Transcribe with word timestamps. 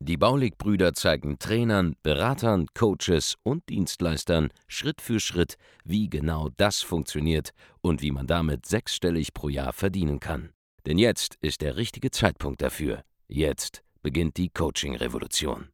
Die 0.00 0.16
Baulig-Brüder 0.16 0.94
zeigen 0.94 1.38
Trainern, 1.38 1.94
Beratern, 2.02 2.66
Coaches 2.74 3.36
und 3.42 3.68
Dienstleistern 3.68 4.48
Schritt 4.66 5.00
für 5.00 5.20
Schritt, 5.20 5.56
wie 5.84 6.08
genau 6.08 6.48
das 6.56 6.80
funktioniert 6.82 7.50
und 7.80 8.02
wie 8.02 8.10
man 8.10 8.26
damit 8.26 8.66
sechsstellig 8.66 9.32
pro 9.34 9.48
Jahr 9.48 9.72
verdienen 9.72 10.20
kann. 10.20 10.50
Denn 10.86 10.98
jetzt 10.98 11.36
ist 11.40 11.60
der 11.60 11.76
richtige 11.76 12.10
Zeitpunkt 12.10 12.62
dafür. 12.62 13.02
Jetzt 13.28 13.82
beginnt 14.02 14.36
die 14.36 14.48
Coaching-Revolution. 14.48 15.68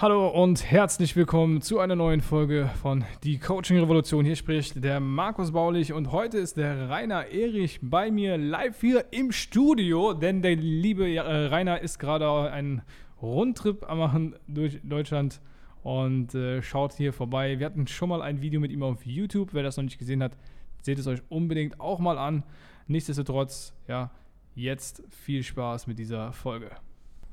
Hallo 0.00 0.28
und 0.28 0.70
herzlich 0.70 1.16
willkommen 1.16 1.60
zu 1.60 1.80
einer 1.80 1.96
neuen 1.96 2.20
Folge 2.20 2.70
von 2.80 3.04
Die 3.24 3.40
Coaching 3.40 3.80
Revolution. 3.80 4.24
Hier 4.24 4.36
spricht 4.36 4.84
der 4.84 5.00
Markus 5.00 5.50
Baulich 5.50 5.92
und 5.92 6.12
heute 6.12 6.38
ist 6.38 6.56
der 6.56 6.88
Rainer 6.88 7.26
Erich 7.26 7.80
bei 7.82 8.12
mir 8.12 8.38
live 8.38 8.80
hier 8.80 9.06
im 9.10 9.32
Studio, 9.32 10.12
denn 10.12 10.40
der 10.40 10.54
liebe 10.54 11.08
äh, 11.10 11.18
Rainer 11.20 11.80
ist 11.80 11.98
gerade 11.98 12.52
ein 12.52 12.82
Rundtrip 13.22 13.82
machen 13.88 14.36
durch 14.46 14.80
Deutschland 14.82 15.40
und 15.82 16.34
äh, 16.34 16.62
schaut 16.62 16.92
hier 16.92 17.12
vorbei. 17.12 17.58
Wir 17.58 17.66
hatten 17.66 17.86
schon 17.86 18.08
mal 18.08 18.22
ein 18.22 18.40
Video 18.40 18.60
mit 18.60 18.70
ihm 18.70 18.82
auf 18.82 19.06
YouTube. 19.06 19.50
Wer 19.52 19.62
das 19.62 19.76
noch 19.76 19.84
nicht 19.84 19.98
gesehen 19.98 20.22
hat, 20.22 20.36
seht 20.82 20.98
es 20.98 21.06
euch 21.06 21.22
unbedingt 21.28 21.80
auch 21.80 21.98
mal 21.98 22.18
an. 22.18 22.42
Nichtsdestotrotz, 22.86 23.74
ja, 23.86 24.10
jetzt 24.54 25.02
viel 25.10 25.42
Spaß 25.42 25.86
mit 25.86 25.98
dieser 25.98 26.32
Folge. 26.32 26.70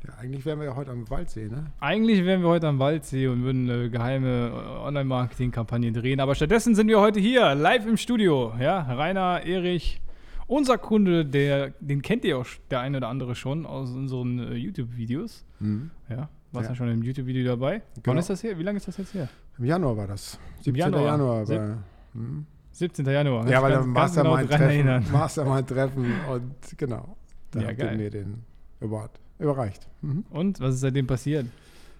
Ja, 0.07 0.13
eigentlich 0.19 0.45
wären 0.45 0.59
wir 0.59 0.65
ja 0.65 0.75
heute 0.75 0.91
am 0.91 1.09
Waldsee, 1.09 1.47
ne? 1.47 1.65
Eigentlich 1.79 2.23
wären 2.25 2.41
wir 2.41 2.49
heute 2.49 2.67
am 2.67 2.77
Waldsee 2.77 3.27
und 3.27 3.43
würden 3.43 3.69
eine 3.69 3.89
geheime 3.89 4.49
äh, 4.49 4.85
Online-Marketing-Kampagne 4.85 5.91
drehen. 5.91 6.19
Aber 6.19 6.35
stattdessen 6.35 6.75
sind 6.75 6.87
wir 6.87 6.99
heute 6.99 7.19
hier, 7.19 7.55
live 7.55 7.87
im 7.87 7.97
Studio. 7.97 8.53
Ja, 8.59 8.81
Rainer, 8.81 9.41
Erich, 9.43 10.01
unser 10.47 10.77
Kunde, 10.77 11.25
der, 11.25 11.71
den 11.79 12.01
kennt 12.01 12.25
ihr 12.25 12.37
auch 12.37 12.45
der 12.69 12.79
eine 12.81 12.97
oder 12.97 13.07
andere 13.07 13.35
schon 13.35 13.65
aus 13.65 13.91
unseren 13.91 14.39
äh, 14.39 14.53
YouTube-Videos. 14.55 15.45
Mhm. 15.59 15.91
Ja, 16.09 16.29
warst 16.51 16.67
ja. 16.67 16.71
ja 16.71 16.75
schon 16.75 16.89
im 16.89 17.03
YouTube-Video 17.03 17.45
dabei. 17.45 17.79
Genau. 17.95 18.05
Wann 18.05 18.17
ist 18.17 18.29
das 18.29 18.43
her? 18.43 18.57
Wie 18.57 18.63
lange 18.63 18.77
ist 18.77 18.87
das 18.87 18.97
jetzt 18.97 19.13
her? 19.13 19.29
Im 19.57 19.65
Januar 19.65 19.97
war 19.97 20.07
das. 20.07 20.39
17. 20.61 20.75
Januar. 20.75 21.05
Januar 21.05 21.47
war, 21.47 21.77
hm. 22.13 22.45
17. 22.71 23.05
Januar. 23.05 23.47
Ja, 23.47 23.61
weil 23.61 23.71
dann 23.71 23.89
Mastermind-Treffen 23.89 24.77
genau 24.77 25.11
Mastermind 25.11 25.71
-Treffen 25.71 26.27
und 26.29 26.77
genau. 26.77 27.17
Da 27.51 27.61
ja, 27.61 27.67
habt 27.69 27.79
ihr 27.79 27.91
mir 27.91 28.09
den 28.09 28.43
Award 28.81 29.19
überreicht. 29.39 29.87
Mhm. 30.01 30.25
Und 30.29 30.59
was 30.59 30.75
ist 30.75 30.81
seitdem 30.81 31.07
passiert? 31.07 31.45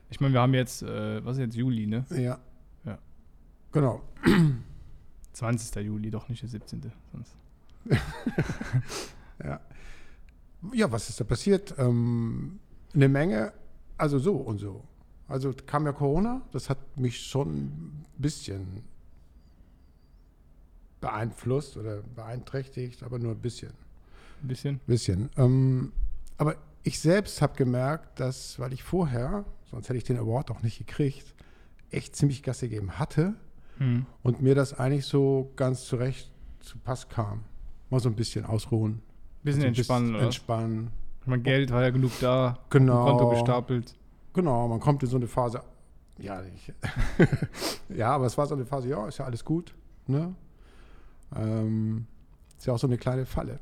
Ich 0.10 0.20
meine, 0.20 0.34
wir 0.34 0.42
haben 0.42 0.54
jetzt, 0.54 0.84
äh, 0.84 1.24
was 1.24 1.38
ist 1.38 1.42
jetzt, 1.42 1.56
Juli, 1.56 1.88
ne? 1.88 2.06
Ja. 2.10 2.40
Ja. 2.86 2.98
Genau. 3.72 4.02
20. 5.34 5.84
Juli, 5.84 6.10
doch 6.10 6.30
nicht 6.30 6.42
der 6.42 6.50
17. 6.50 6.82
Sonst. 7.12 7.36
ja. 9.44 9.60
Ja, 10.74 10.92
was 10.92 11.10
ist 11.10 11.20
da 11.20 11.24
passiert? 11.24 11.76
Ähm, 11.78 12.60
eine 12.94 13.08
Menge, 13.08 13.54
also 13.98 14.18
so 14.20 14.36
und 14.36 14.58
so. 14.60 14.84
Also 15.28 15.54
kam 15.66 15.86
ja 15.86 15.92
Corona, 15.92 16.42
das 16.52 16.70
hat 16.70 16.98
mich 16.98 17.20
schon 17.20 17.50
ein 17.56 18.06
bisschen 18.18 18.84
beeinflusst 21.02 21.78
oder 21.78 22.02
beeinträchtigt, 22.02 23.04
aber 23.04 23.20
nur 23.20 23.32
ein 23.34 23.42
bisschen. 23.42 23.74
Ein 24.42 24.48
bisschen? 24.48 24.76
Ein 24.76 24.82
bisschen. 24.88 25.30
Ähm, 25.38 25.92
aber 26.38 26.56
ich 26.84 27.00
selbst 27.00 27.42
habe 27.42 27.56
gemerkt, 27.56 28.20
dass, 28.20 28.60
weil 28.60 28.74
ich 28.74 28.84
vorher, 28.84 29.46
sonst 29.70 29.90
hätte 29.90 29.98
ich 29.98 30.04
den 30.04 30.18
Award 30.18 30.52
auch 30.52 30.62
nicht 30.62 30.78
gekriegt, 30.78 31.34
echt 31.90 32.16
ziemlich 32.16 32.44
Gas 32.44 32.60
gegeben 32.60 33.00
hatte 33.00 33.34
mhm. 33.80 34.06
und 34.22 34.42
mir 34.42 34.56
das 34.56 34.74
eigentlich 34.74 35.06
so 35.06 35.52
ganz 35.56 35.86
zurecht 35.86 36.32
zu 36.60 36.78
Pass 36.78 37.10
kam. 37.10 37.44
Mal 37.96 38.02
so 38.02 38.10
ein 38.10 38.16
bisschen 38.16 38.46
ausruhen. 38.46 39.02
Bisschen 39.42 39.62
also 39.62 39.68
entspannen, 39.68 40.12
bisschen 40.12 40.26
Entspannen. 40.26 40.90
Ich 41.22 41.28
meine, 41.28 41.44
Geld 41.44 41.72
war 41.72 41.82
ja 41.82 41.92
genug 41.92 42.12
da, 42.20 42.60
genau. 42.70 43.06
Konto 43.06 43.30
gestapelt. 43.30 43.96
Genau, 44.34 44.68
man 44.68 44.82
kommt 44.82 45.02
in 45.04 45.08
so 45.08 45.16
eine 45.16 45.28
Phase, 45.28 45.62
ja, 46.18 46.42
ich, 46.44 46.74
ja, 47.98 48.10
aber 48.10 48.26
es 48.26 48.38
war 48.38 48.48
so 48.48 48.56
eine 48.56 48.66
Phase, 48.66 48.90
ja, 48.90 49.08
ist 49.08 49.20
ja 49.20 49.24
alles 49.24 49.46
gut. 49.46 49.74
Ne? 50.08 50.36
Ähm, 51.38 52.06
ist 52.58 52.66
ja 52.66 52.74
auch 52.74 52.80
so 52.80 52.88
eine 52.88 52.98
kleine 52.98 53.26
Falle. 53.26 53.60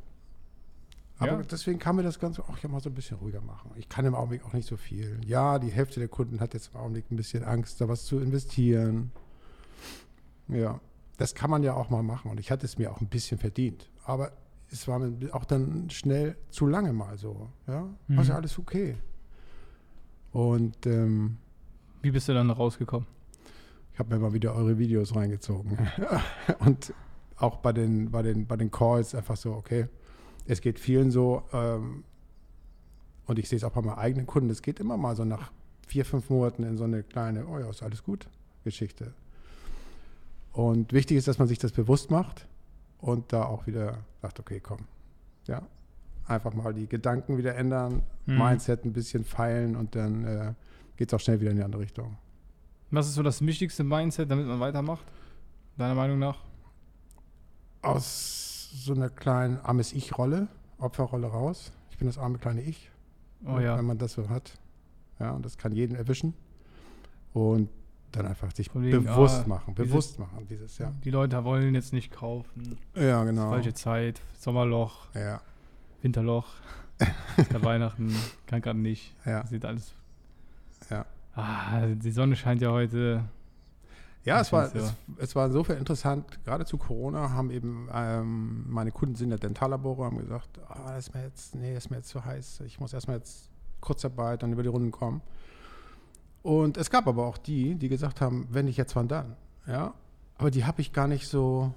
Aber 1.20 1.34
ja. 1.34 1.42
deswegen 1.44 1.78
kann 1.78 1.96
mir 1.96 2.02
das 2.02 2.18
Ganze 2.18 2.42
auch 2.42 2.58
ja 2.58 2.70
mal 2.70 2.80
so 2.80 2.90
ein 2.90 2.96
bisschen 2.96 3.18
ruhiger 3.18 3.42
machen. 3.42 3.70
Ich 3.76 3.88
kann 3.88 4.04
im 4.04 4.16
Augenblick 4.16 4.44
auch 4.46 4.54
nicht 4.54 4.68
so 4.68 4.78
viel. 4.78 5.22
Ja, 5.28 5.60
die 5.60 5.70
Hälfte 5.70 6.00
der 6.00 6.10
Kunden 6.10 6.40
hat 6.40 6.56
jetzt 6.56 6.72
im 6.74 6.80
Augenblick 6.80 7.12
ein 7.12 7.18
bisschen 7.18 7.44
Angst, 7.44 7.80
da 7.82 7.88
was 7.88 8.06
zu 8.06 8.20
investieren. 8.20 9.12
Ja, 10.48 10.80
das 11.18 11.36
kann 11.36 11.52
man 11.52 11.62
ja 11.62 11.76
auch 11.76 11.92
mal 11.92 12.02
machen. 12.02 12.32
Und 12.32 12.40
ich 12.40 12.50
hatte 12.50 12.66
es 12.66 12.80
mir 12.80 12.92
auch 12.92 13.00
ein 13.00 13.10
bisschen 13.10 13.38
verdient. 13.38 13.92
Aber 14.04 14.32
es 14.72 14.88
war 14.88 15.02
auch 15.32 15.46
dann 15.46 15.90
schnell 15.90 16.36
zu 16.50 16.66
lange 16.66 16.94
mal 16.94 17.18
so. 17.18 17.50
Ja, 17.68 17.88
mhm. 18.08 18.18
war 18.18 18.24
ja 18.24 18.36
alles 18.36 18.58
okay. 18.58 18.96
Und 20.32 20.86
ähm, 20.86 21.38
wie 22.02 22.12
bist 22.12 22.28
du 22.28 22.34
dann 22.34 22.50
rausgekommen? 22.50 23.08
Ich 23.94 24.00
habe 24.00 24.14
mir 24.16 24.20
mal 24.20 24.34
wieder 24.34 24.56
eure 24.56 24.80
Videos 24.80 25.16
reingezogen. 25.16 25.78
Und 26.60 26.94
auch 27.38 27.58
bei 27.58 27.72
den, 27.72 28.10
bei, 28.10 28.24
den, 28.24 28.48
bei 28.48 28.58
den 28.58 28.72
Calls 28.72 29.14
einfach 29.14 29.38
so, 29.38 29.54
okay, 29.54 29.88
es 30.46 30.62
geht 30.62 30.80
vielen 30.80 31.12
so, 31.12 31.44
ähm, 31.54 32.04
und 33.26 33.40
ich 33.40 33.48
sehe 33.48 33.58
es 33.58 33.64
auch 33.64 33.72
bei 33.72 33.82
meinen 33.82 33.98
eigenen 33.98 34.28
Kunden, 34.28 34.50
es 34.50 34.62
geht 34.62 34.80
immer 34.80 34.98
mal 34.98 35.16
so 35.16 35.24
nach 35.24 35.52
vier, 35.88 36.04
fünf 36.04 36.30
Monaten 36.30 36.64
in 36.64 36.76
so 36.76 36.84
eine 36.84 37.04
kleine, 37.04 37.48
oh 37.48 37.58
ja, 37.60 37.70
ist 37.70 37.84
alles 37.84 38.04
gut, 38.04 38.28
Geschichte. 38.64 39.14
Und 40.52 40.92
wichtig 40.92 41.18
ist, 41.18 41.28
dass 41.28 41.40
man 41.40 41.48
sich 41.48 41.60
das 41.60 41.72
bewusst 41.72 42.12
macht 42.12 42.48
und 43.04 43.34
da 43.34 43.44
auch 43.44 43.68
wieder 43.68 43.98
sagt, 44.22 44.40
okay, 44.40 44.62
komm, 44.62 44.80
ja, 45.46 45.62
einfach 46.26 46.54
mal 46.54 46.74
die 46.74 46.88
Gedanken 46.88 47.38
wieder 47.38 47.56
ändern, 47.56 48.02
mhm. 48.26 48.38
Mindset 48.38 48.86
ein 48.86 48.94
bisschen 48.94 49.26
feilen 49.26 49.76
und 49.76 49.96
dann 49.96 50.26
äh, 50.26 50.54
geht 50.96 51.10
es 51.10 51.14
auch 51.14 51.20
schnell 51.20 51.42
wieder 51.42 51.52
in 51.52 51.58
die 51.58 51.64
andere 51.64 51.82
Richtung. 51.82 52.18
Was 52.92 53.08
ist 53.08 53.16
so 53.16 53.24
das 53.24 53.46
wichtigste 53.46 53.84
Mindset, 53.84 54.32
damit 54.32 54.48
man 54.48 54.62
weitermacht, 54.62 55.04
deiner 55.78 55.96
Meinung 55.96 56.18
nach? 56.18 56.38
Aus 57.82 58.70
so 58.74 58.94
eine 58.94 59.10
kleine 59.10 59.64
armes 59.66 59.92
Ich-Rolle, 59.92 60.48
Opferrolle 60.78 61.28
raus. 61.28 61.74
Ich 61.92 61.98
bin 61.98 62.08
das 62.08 62.18
arme 62.18 62.38
kleine 62.38 62.62
Ich. 62.62 62.90
Oh 63.46 63.60
ja. 63.60 63.78
Wenn 63.78 63.86
man 63.86 63.98
das 63.98 64.14
so 64.14 64.30
hat. 64.30 64.58
Ja, 65.20 65.32
und 65.32 65.44
das 65.46 65.58
kann 65.58 65.74
jeden 65.74 65.96
erwischen. 65.96 66.34
Und 67.34 67.70
dann 68.16 68.28
einfach 68.28 68.54
sich 68.56 68.74
wegen, 68.76 69.04
bewusst 69.04 69.44
ah, 69.46 69.48
machen, 69.48 69.76
bewusst 69.76 70.12
dieses, 70.12 70.20
machen 70.20 70.48
dieses, 70.48 70.78
ja. 70.78 70.92
Die 71.04 71.10
Leute 71.10 71.44
wollen 71.44 71.76
jetzt 71.76 71.94
nicht 71.94 72.12
kaufen. 72.12 72.78
Ja, 72.96 73.24
genau. 73.24 73.50
Falsche 73.50 73.74
Zeit, 73.74 74.22
Sommerloch, 74.40 75.08
ja. 75.14 75.42
Winterloch, 76.02 76.48
der 77.52 77.64
Weihnachten, 77.64 78.16
kann 78.48 78.62
gerade 78.62 78.80
nicht. 78.80 79.16
Ja. 79.26 79.42
Das 79.42 79.50
sieht 79.50 79.66
alles. 79.66 79.94
Ja. 80.90 81.06
Ah, 81.36 81.88
die 81.88 82.12
Sonne 82.12 82.36
scheint 82.36 82.62
ja 82.62 82.72
heute. 82.72 83.24
Ja, 84.26 84.40
es 84.40 84.54
war, 84.54 84.74
es, 84.74 84.94
es, 85.18 85.36
war 85.36 85.48
insofern 85.48 85.78
interessant, 85.78 86.44
gerade 86.46 86.66
zu 86.66 86.78
Corona 86.78 87.32
haben 87.32 87.52
eben 87.52 87.90
ähm, 87.94 88.64
meine 88.70 88.92
Kunden 88.92 89.16
sind 89.16 89.32
ja 89.32 89.38
Dentallabore, 89.38 90.06
haben 90.06 90.18
gesagt, 90.18 90.60
ah, 90.70 90.94
das 90.94 91.08
ist 91.08 91.14
mir 91.14 91.24
jetzt, 91.24 91.56
nee, 91.56 91.76
ist 91.76 91.90
mir 91.90 91.98
jetzt 91.98 92.08
zu 92.08 92.24
heiß, 92.24 92.62
ich 92.66 92.80
muss 92.80 92.94
erstmal 92.94 93.18
jetzt 93.18 93.50
Kurzarbeit 93.82 94.44
und 94.44 94.54
über 94.54 94.64
die 94.64 94.70
Runden 94.70 94.92
kommen. 94.92 95.22
Und 96.44 96.78
es 96.78 96.90
gab 96.90 97.08
aber 97.08 97.26
auch 97.26 97.38
die, 97.38 97.76
die 97.76 97.90
gesagt 97.90 98.22
haben, 98.22 98.48
wenn 98.52 98.66
nicht 98.66 98.78
jetzt, 98.78 98.96
wann 98.96 99.08
dann? 99.08 99.36
Ja, 99.66 99.94
aber 100.38 100.52
die 100.52 100.66
habe 100.66 100.82
ich 100.82 100.92
gar 100.92 101.08
nicht 101.08 101.28
so, 101.28 101.74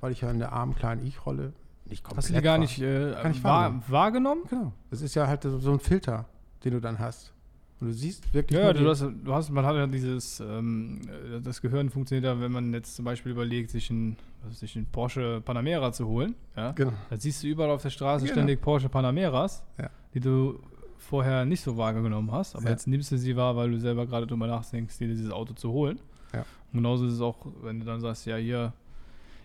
weil 0.00 0.12
ich 0.12 0.20
ja 0.20 0.30
in 0.30 0.40
der 0.40 0.52
armen 0.52 0.74
kleinen 0.74 1.06
Ich-Rolle 1.06 1.52
nicht 1.88 2.02
komplett 2.02 2.24
Hast 2.24 2.30
du 2.30 2.34
die 2.34 2.42
gar 2.42 2.58
nicht, 2.58 2.80
äh, 2.80 3.12
gar 3.12 3.28
nicht 3.28 3.44
wahrgenommen? 3.44 3.84
wahrgenommen? 3.88 4.42
Genau. 4.50 4.72
Das 4.90 5.02
ist 5.02 5.14
ja 5.14 5.28
halt 5.28 5.44
so 5.44 5.70
ein 5.70 5.78
Filter, 5.78 6.26
den 6.64 6.72
du 6.72 6.80
dann 6.80 6.98
hast. 6.98 7.32
Und 7.80 7.88
du 7.88 7.92
siehst 7.92 8.32
wirklich. 8.32 8.58
Ja, 8.58 8.72
du 8.72 8.88
hast, 8.88 9.02
du 9.02 9.34
hast, 9.34 9.50
man 9.50 9.64
hat 9.66 9.76
ja 9.76 9.86
dieses, 9.86 10.40
ähm, 10.40 11.02
das 11.44 11.60
Gehirn 11.60 11.90
funktioniert 11.90 12.24
ja, 12.24 12.40
wenn 12.40 12.50
man 12.50 12.72
jetzt 12.72 12.96
zum 12.96 13.04
Beispiel 13.04 13.32
überlegt, 13.32 13.70
sich 13.70 13.90
einen, 13.90 14.16
sich 14.50 14.76
einen 14.76 14.86
Porsche 14.86 15.42
Panamera 15.44 15.92
zu 15.92 16.06
holen. 16.08 16.34
Ja? 16.56 16.72
Genau. 16.72 16.92
Da 17.10 17.16
siehst 17.18 17.42
du 17.42 17.48
überall 17.48 17.70
auf 17.70 17.82
der 17.82 17.90
Straße 17.90 18.24
genau. 18.24 18.34
ständig 18.34 18.62
Porsche 18.62 18.88
Panameras, 18.88 19.62
ja. 19.78 19.90
die 20.14 20.20
du 20.20 20.58
vorher 21.06 21.44
nicht 21.44 21.60
so 21.60 21.76
wahrgenommen 21.76 22.30
hast. 22.32 22.54
Aber 22.56 22.64
ja. 22.64 22.70
jetzt 22.70 22.86
nimmst 22.86 23.12
du 23.12 23.18
sie 23.18 23.36
wahr, 23.36 23.56
weil 23.56 23.70
du 23.70 23.78
selber 23.78 24.06
gerade 24.06 24.26
drüber 24.26 24.46
nachdenkst, 24.46 24.98
dir 24.98 25.08
dieses 25.08 25.30
Auto 25.30 25.54
zu 25.54 25.70
holen. 25.72 25.98
Ja. 26.32 26.40
Und 26.72 26.78
genauso 26.78 27.06
ist 27.06 27.14
es 27.14 27.20
auch, 27.20 27.46
wenn 27.62 27.80
du 27.80 27.86
dann 27.86 28.00
sagst, 28.00 28.26
ja, 28.26 28.36
hier, 28.36 28.72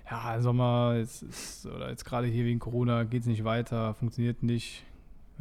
ja, 0.10 0.42
Sommer, 0.42 0.96
jetzt 0.98 1.24
ist, 1.24 1.66
oder 1.66 1.90
jetzt 1.90 2.04
gerade 2.04 2.28
hier 2.28 2.46
wegen 2.46 2.60
Corona 2.60 3.04
geht 3.04 3.22
es 3.22 3.28
nicht 3.28 3.44
weiter, 3.44 3.94
funktioniert 3.94 4.44
nicht 4.44 4.84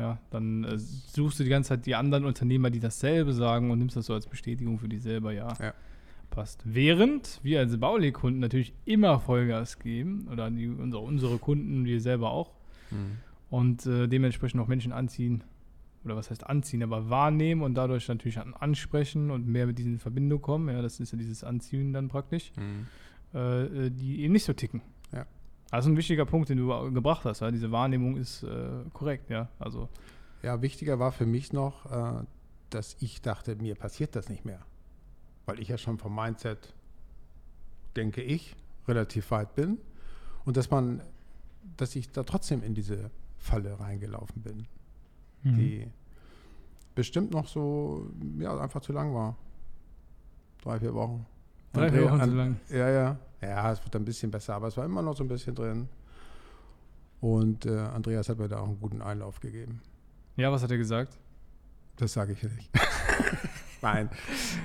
ja, 0.01 0.19
dann 0.31 0.65
äh, 0.65 0.79
suchst 0.79 1.39
du 1.39 1.45
die 1.45 1.51
ganze 1.51 1.69
Zeit 1.69 1.85
die 1.85 1.95
anderen 1.95 2.25
Unternehmer, 2.25 2.71
die 2.71 2.81
dasselbe 2.81 3.35
sagen 3.35 3.71
und 3.71 3.79
nimmst 3.79 3.97
das 3.97 4.07
so 4.07 4.15
als 4.15 4.27
Bestätigung 4.27 4.79
für 4.79 4.89
dich 4.89 5.03
selber, 5.03 5.33
ja. 5.33 5.53
ja. 5.61 5.75
Passt. 6.31 6.63
Während 6.65 7.41
wir 7.43 7.59
als 7.59 7.77
Bauli-Kunden 7.77 8.41
natürlich 8.41 8.73
immer 8.87 9.21
Vollgas 9.21 9.79
geben, 9.79 10.27
oder 10.33 10.51
die, 10.51 10.69
unsere, 10.69 11.03
unsere 11.03 11.39
Kunden, 11.39 11.85
wir 11.85 12.01
selber 12.01 12.31
auch, 12.31 12.53
Mhm. 12.91 13.19
und 13.51 13.87
äh, 13.87 14.09
dementsprechend 14.09 14.61
auch 14.61 14.67
Menschen 14.67 14.91
anziehen, 14.91 15.45
oder 16.05 16.17
was 16.17 16.31
heißt 16.31 16.47
anziehen, 16.47 16.83
aber 16.83 17.11
wahrnehmen 17.11 17.63
und 17.63 17.75
dadurch 17.75 18.09
natürlich 18.09 18.39
an, 18.39 18.55
ansprechen 18.55 19.31
und 19.31 19.47
mehr 19.47 19.67
mit 19.67 19.79
diesen 19.79 19.93
in 19.95 19.99
Verbindung 19.99 20.41
kommen. 20.41 20.75
Ja, 20.75 20.81
das 20.83 20.99
ist 21.01 21.13
ja 21.13 21.19
dieses 21.19 21.45
Anziehen 21.45 21.93
dann 21.93 22.09
praktisch, 22.09 22.53
Mhm. 22.57 22.87
äh, 23.35 23.65
äh, 23.87 23.91
die 23.91 24.23
eben 24.23 24.33
nicht 24.33 24.45
so 24.45 24.53
ticken. 24.55 24.81
Ja. 25.13 25.27
Also 25.71 25.91
ein 25.91 25.97
wichtiger 25.97 26.25
Punkt, 26.25 26.49
den 26.49 26.59
du 26.59 26.91
gebracht 26.93 27.25
hast. 27.25 27.41
Ja? 27.41 27.51
Diese 27.51 27.71
Wahrnehmung 27.71 28.17
ist 28.17 28.43
äh, 28.43 28.69
korrekt, 28.93 29.31
ja. 29.31 29.49
Also, 29.59 29.89
Ja, 30.43 30.63
wichtiger 30.63 30.99
war 30.99 31.13
für 31.13 31.27
mich 31.27 31.53
noch, 31.53 31.85
äh, 31.93 32.25
dass 32.71 32.97
ich 33.01 33.21
dachte, 33.21 33.57
mir 33.57 33.75
passiert 33.75 34.17
das 34.17 34.29
nicht 34.31 34.45
mehr. 34.47 34.61
Weil 35.45 35.61
ich 35.61 35.69
ja 35.69 35.77
schon 35.77 35.99
vom 35.99 36.15
Mindset, 36.15 36.73
denke 37.97 38.23
ich, 38.23 38.57
relativ 38.89 39.31
weit 39.31 39.55
bin. 39.55 39.79
Und 40.47 40.57
dass 40.57 40.71
man, 40.71 41.03
dass 41.77 41.95
ich 41.95 42.11
da 42.11 42.23
trotzdem 42.23 42.63
in 42.63 42.75
diese 42.75 43.11
Falle 43.37 43.79
reingelaufen 43.81 44.43
bin, 44.43 44.67
Mhm. 45.43 45.57
die 45.57 45.91
bestimmt 46.95 47.31
noch 47.33 47.47
so, 47.47 48.11
ja, 48.39 48.59
einfach 48.59 48.81
zu 48.81 48.93
lang 48.93 49.15
war. 49.15 49.37
Drei, 50.63 50.79
vier 50.81 50.95
Wochen. 50.95 51.25
drei, 51.73 51.91
vier 51.91 52.05
Wochen 52.05 52.21
An- 52.21 52.29
zu 52.31 52.37
lang. 52.37 52.57
Ja, 52.69 52.89
ja. 52.91 53.17
Ja, 53.41 53.73
es 53.73 53.83
wird 53.83 53.97
ein 53.97 54.05
bisschen 54.05 54.31
besser, 54.31 54.55
aber 54.55 54.67
es 54.69 54.77
war 54.77 54.85
immer 54.85 55.01
noch 55.01 55.17
so 55.17 55.25
ein 55.25 55.29
bisschen 55.29 55.55
drin. 55.55 55.89
Und 57.21 57.65
äh, 57.67 57.79
Andreas 57.79 58.29
hat 58.29 58.39
mir 58.39 58.49
da 58.49 58.59
auch 58.61 58.69
einen 58.69 58.81
guten 58.81 59.01
Einlauf 59.03 59.41
gegeben. 59.41 59.81
Ja, 60.37 60.51
was 60.53 60.63
hat 60.63 60.71
er 60.71 60.77
gesagt? 60.79 61.19
Das 61.97 62.13
sage 62.13 62.33
ich 62.33 62.43
nicht. 62.43 62.71
Nein. 63.83 64.11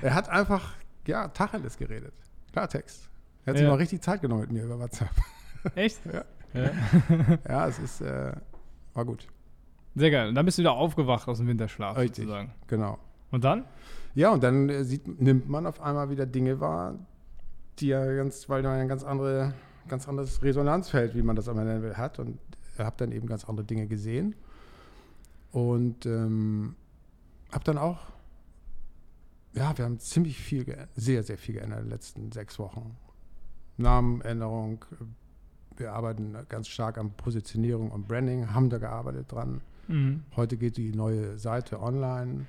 Er 0.01 0.13
hat 0.13 0.27
einfach, 0.29 0.73
ja, 1.07 1.27
Tacheles 1.29 1.77
geredet. 1.77 2.13
Klartext. 2.51 3.09
Er 3.45 3.51
hat 3.51 3.57
sich 3.57 3.63
Ja. 3.65 3.71
mal 3.71 3.77
richtig 3.77 4.01
Zeit 4.01 4.21
genommen 4.21 4.41
mit 4.41 4.51
mir 4.51 4.63
über 4.63 4.79
WhatsApp. 4.79 5.09
Echt? 5.75 5.99
Ja. 6.13 6.23
ja. 6.53 7.37
Ja, 7.47 7.67
es 7.67 7.79
ist, 7.79 7.99
äh, 8.01 8.31
war 8.93 9.03
gut. 9.05 9.27
Sehr 9.95 10.11
geil. 10.11 10.29
Und 10.29 10.35
dann 10.35 10.45
bist 10.45 10.57
du 10.57 10.61
wieder 10.61 10.73
aufgewacht 10.73 11.27
aus 11.27 11.37
dem 11.37 11.47
Winterschlaf 11.47 11.97
Richtig. 11.97 12.25
sozusagen. 12.25 12.51
Genau. 12.67 12.99
Und 13.31 13.43
dann? 13.43 13.65
Ja, 14.13 14.29
und 14.29 14.43
dann 14.43 14.69
äh, 14.69 14.83
sieht, 14.83 15.21
nimmt 15.21 15.49
man 15.49 15.65
auf 15.65 15.81
einmal 15.81 16.09
wieder 16.09 16.25
Dinge 16.25 16.59
wahr, 16.59 16.95
die 17.79 17.87
ja 17.87 18.05
ganz, 18.15 18.47
weil 18.49 18.61
man 18.63 18.73
ein 18.73 18.87
ganz 18.87 19.03
andere, 19.03 19.53
ganz 19.87 20.07
anderes 20.07 20.41
Resonanzfeld, 20.43 21.15
wie 21.15 21.21
man 21.21 21.35
das 21.35 21.49
einmal 21.49 21.65
nennen 21.65 21.81
will, 21.81 21.97
hat. 21.97 22.19
Und 22.19 22.39
habe 22.77 22.95
dann 22.97 23.11
eben 23.11 23.27
ganz 23.27 23.45
andere 23.45 23.65
Dinge 23.65 23.87
gesehen. 23.87 24.35
Und 25.51 26.05
ähm, 26.05 26.75
habe 27.51 27.63
dann 27.63 27.77
auch, 27.77 27.99
ja, 29.53 29.77
wir 29.77 29.85
haben 29.85 29.99
ziemlich 29.99 30.37
viel, 30.37 30.65
sehr, 30.95 31.23
sehr 31.23 31.37
viel 31.37 31.55
geändert 31.55 31.79
in 31.79 31.85
den 31.85 31.91
letzten 31.91 32.31
sechs 32.33 32.59
Wochen. 32.59 32.97
Namenänderung, 33.77 34.83
wir 35.77 35.93
arbeiten 35.93 36.35
ganz 36.49 36.67
stark 36.67 36.97
an 36.97 37.11
Positionierung 37.11 37.91
und 37.91 38.07
Branding, 38.07 38.53
haben 38.53 38.69
da 38.69 38.77
gearbeitet 38.77 39.31
dran. 39.31 39.61
Mhm. 39.87 40.23
Heute 40.35 40.57
geht 40.57 40.77
die 40.77 40.93
neue 40.93 41.37
Seite 41.37 41.81
online. 41.81 42.45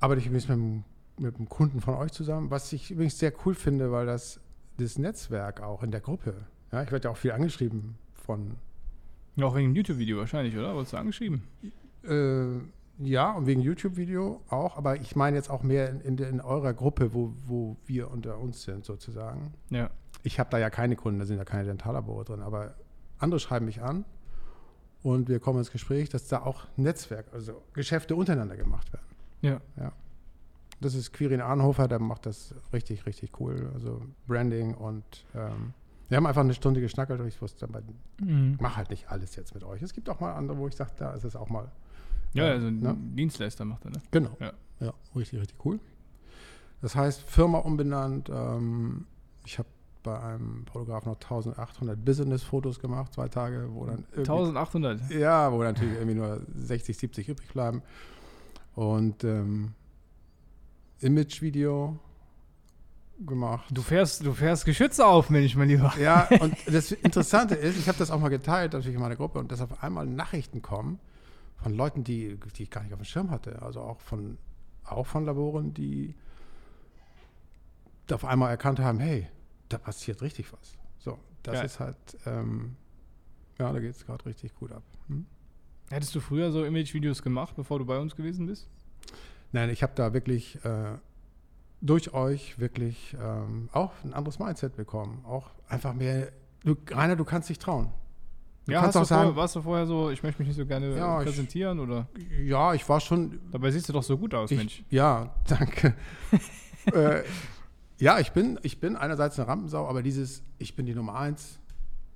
Arbeite 0.00 0.20
ich 0.20 0.30
mit 0.30 0.50
einem, 0.50 0.84
mit 1.18 1.36
einem 1.36 1.48
Kunden 1.48 1.80
von 1.80 1.94
euch 1.94 2.12
zusammen, 2.12 2.50
was 2.50 2.72
ich 2.72 2.90
übrigens 2.90 3.18
sehr 3.18 3.32
cool 3.44 3.54
finde, 3.54 3.92
weil 3.92 4.06
das 4.06 4.40
das 4.78 4.98
Netzwerk 4.98 5.62
auch 5.62 5.82
in 5.82 5.90
der 5.90 6.00
Gruppe, 6.00 6.34
ja, 6.72 6.82
ich 6.82 6.92
werde 6.92 7.08
ja 7.08 7.12
auch 7.12 7.16
viel 7.16 7.32
angeschrieben 7.32 7.96
von, 8.12 8.56
auch 9.40 9.54
wegen 9.54 9.70
dem 9.70 9.76
YouTube-Video 9.76 10.18
wahrscheinlich, 10.18 10.56
oder? 10.56 10.74
Wurdest 10.74 10.92
du 10.92 10.96
angeschrieben? 10.96 11.42
äh, 12.04 12.58
ja, 12.98 13.32
und 13.32 13.46
wegen 13.46 13.60
YouTube-Video 13.60 14.42
auch, 14.48 14.76
aber 14.76 14.96
ich 14.96 15.16
meine 15.16 15.36
jetzt 15.36 15.50
auch 15.50 15.62
mehr 15.62 15.90
in, 15.90 16.00
in, 16.00 16.18
in 16.18 16.40
eurer 16.40 16.72
Gruppe, 16.72 17.12
wo, 17.12 17.34
wo 17.46 17.76
wir 17.86 18.10
unter 18.10 18.38
uns 18.38 18.62
sind 18.62 18.84
sozusagen. 18.84 19.52
Ja. 19.70 19.90
Ich 20.22 20.38
habe 20.40 20.50
da 20.50 20.58
ja 20.58 20.70
keine 20.70 20.96
Kunden, 20.96 21.18
da 21.18 21.26
sind 21.26 21.36
ja 21.36 21.44
keine 21.44 21.64
Dentallabore 21.64 22.24
drin, 22.24 22.40
aber 22.40 22.74
andere 23.18 23.38
schreiben 23.40 23.66
mich 23.66 23.82
an 23.82 24.04
und 25.06 25.28
wir 25.28 25.38
kommen 25.38 25.60
ins 25.60 25.70
Gespräch, 25.70 26.08
dass 26.08 26.26
da 26.26 26.42
auch 26.42 26.66
Netzwerk, 26.76 27.26
also 27.32 27.62
Geschäfte 27.74 28.16
untereinander 28.16 28.56
gemacht 28.56 28.92
werden. 28.92 29.06
Ja. 29.76 29.92
Das 30.80 30.94
ist 30.94 31.12
Quirin 31.12 31.40
Arnhofer, 31.40 31.86
der 31.86 32.00
macht 32.00 32.26
das 32.26 32.52
richtig, 32.72 33.06
richtig 33.06 33.40
cool. 33.40 33.70
Also 33.72 34.02
Branding 34.26 34.74
und 34.74 35.04
ähm, 35.34 35.72
wir 36.08 36.16
haben 36.16 36.26
einfach 36.26 36.40
eine 36.42 36.54
Stunde 36.54 36.80
geschnackelt 36.80 37.20
und 37.20 37.28
ich 37.28 37.40
wusste, 37.40 37.68
Mhm. 38.20 38.54
ich 38.54 38.60
mache 38.60 38.76
halt 38.76 38.90
nicht 38.90 39.08
alles 39.08 39.36
jetzt 39.36 39.54
mit 39.54 39.62
euch. 39.62 39.80
Es 39.80 39.92
gibt 39.94 40.10
auch 40.10 40.18
mal 40.18 40.32
andere, 40.34 40.58
wo 40.58 40.66
ich 40.66 40.74
sage, 40.74 40.90
da 40.96 41.12
ist 41.12 41.22
es 41.24 41.36
auch 41.36 41.48
mal. 41.48 41.70
Ja, 42.34 42.48
äh, 42.48 42.50
also 42.50 42.66
ein 42.66 42.80
ne? 42.80 42.96
Dienstleister 43.14 43.64
macht 43.64 43.84
er, 43.84 43.92
ne? 43.92 44.02
Genau. 44.10 44.36
Ja. 44.40 44.52
Ja. 44.80 44.92
richtig, 45.14 45.40
richtig 45.40 45.64
cool. 45.64 45.78
Das 46.82 46.96
heißt, 46.96 47.20
Firma 47.22 47.58
umbenannt. 47.58 48.28
Ähm, 48.28 49.06
ich 49.44 49.58
habe 49.58 49.68
bei 50.06 50.20
einem 50.20 50.64
Fotografen 50.72 51.10
noch 51.10 51.16
1800 51.16 52.02
Business-Fotos 52.02 52.78
gemacht, 52.78 53.12
zwei 53.12 53.28
Tage, 53.28 53.68
wo 53.72 53.84
dann 53.86 54.06
irgendwie 54.12 54.30
1800. 54.30 55.10
Ja, 55.10 55.52
wo 55.52 55.62
natürlich 55.62 55.94
irgendwie 55.94 56.14
nur 56.14 56.40
60, 56.54 56.96
70 56.96 57.28
übrig 57.28 57.52
bleiben. 57.52 57.82
Und 58.76 59.24
ähm, 59.24 59.74
Image-Video 61.00 61.98
gemacht. 63.18 63.66
Du 63.70 63.82
fährst, 63.82 64.24
du 64.24 64.32
fährst 64.32 64.64
Geschütze 64.64 65.04
auf, 65.04 65.28
Mensch, 65.28 65.56
mein 65.56 65.68
Lieber. 65.68 65.92
Ja, 66.00 66.28
und 66.40 66.54
das 66.66 66.92
Interessante 66.92 67.56
ist, 67.56 67.76
ich 67.78 67.88
habe 67.88 67.98
das 67.98 68.10
auch 68.12 68.20
mal 68.20 68.28
geteilt, 68.28 68.74
natürlich 68.74 68.94
in 68.94 69.00
meiner 69.00 69.16
Gruppe, 69.16 69.40
und 69.40 69.50
dass 69.50 69.60
auf 69.60 69.82
einmal 69.82 70.06
Nachrichten 70.06 70.62
kommen 70.62 71.00
von 71.56 71.74
Leuten, 71.74 72.04
die, 72.04 72.38
die 72.56 72.62
ich 72.62 72.70
gar 72.70 72.84
nicht 72.84 72.92
auf 72.92 73.00
dem 73.00 73.04
Schirm 73.04 73.30
hatte. 73.30 73.60
Also 73.60 73.80
auch 73.80 74.00
von, 74.00 74.38
auch 74.84 75.06
von 75.06 75.24
Laboren, 75.24 75.74
die 75.74 76.14
auf 78.12 78.24
einmal 78.24 78.50
erkannt 78.50 78.78
haben, 78.78 79.00
hey, 79.00 79.28
da 79.68 79.78
passiert 79.78 80.22
richtig 80.22 80.52
was. 80.52 80.76
So, 80.98 81.18
das 81.42 81.54
Geil. 81.56 81.66
ist 81.66 81.80
halt, 81.80 81.96
ähm, 82.26 82.76
ja, 83.58 83.72
da 83.72 83.80
geht 83.80 83.94
es 83.94 84.04
gerade 84.06 84.24
richtig 84.26 84.54
gut 84.54 84.72
ab. 84.72 84.82
Hm? 85.08 85.26
Hättest 85.90 86.14
du 86.14 86.20
früher 86.20 86.50
so 86.50 86.64
Image-Videos 86.64 87.22
gemacht, 87.22 87.54
bevor 87.56 87.78
du 87.78 87.84
bei 87.84 87.98
uns 87.98 88.16
gewesen 88.16 88.46
bist? 88.46 88.68
Nein, 89.52 89.70
ich 89.70 89.82
habe 89.82 89.92
da 89.94 90.12
wirklich 90.12 90.62
äh, 90.64 90.98
durch 91.80 92.12
euch 92.12 92.58
wirklich 92.58 93.16
ähm, 93.20 93.68
auch 93.72 93.92
ein 94.04 94.12
anderes 94.12 94.38
Mindset 94.38 94.76
bekommen. 94.76 95.24
Auch 95.24 95.50
einfach 95.68 95.94
mehr, 95.94 96.32
du, 96.64 96.74
Rainer, 96.90 97.14
du 97.16 97.24
kannst 97.24 97.48
dich 97.48 97.58
trauen. 97.58 97.92
Du 98.66 98.72
ja, 98.72 98.80
kannst 98.80 98.96
auch 98.96 99.02
du 99.02 99.06
vorher, 99.06 99.26
sagen, 99.26 99.36
warst 99.36 99.54
du 99.54 99.62
vorher 99.62 99.86
so, 99.86 100.10
ich 100.10 100.24
möchte 100.24 100.40
mich 100.42 100.48
nicht 100.48 100.56
so 100.56 100.66
gerne 100.66 100.96
Ja, 100.96 101.18
äh, 101.18 101.22
ich- 101.22 101.26
präsentieren 101.28 101.78
oder? 101.78 102.08
ja, 102.42 102.74
ich 102.74 102.88
war 102.88 102.98
schon, 102.98 103.38
Dabei 103.52 103.70
siehst 103.70 103.88
du 103.88 103.92
doch 103.92 104.02
so 104.02 104.18
gut 104.18 104.34
aus, 104.34 104.50
ich, 104.50 104.58
Mensch. 104.58 104.82
ja, 104.90 105.32
danke. 105.46 105.94
äh, 106.92 107.22
ja, 107.98 108.18
ich 108.18 108.32
bin, 108.32 108.58
ich 108.62 108.80
bin 108.80 108.96
einerseits 108.96 109.38
eine 109.38 109.48
Rampensau, 109.48 109.88
aber 109.88 110.02
dieses, 110.02 110.42
ich 110.58 110.76
bin 110.76 110.86
die 110.86 110.94
Nummer 110.94 111.14
eins. 111.16 111.58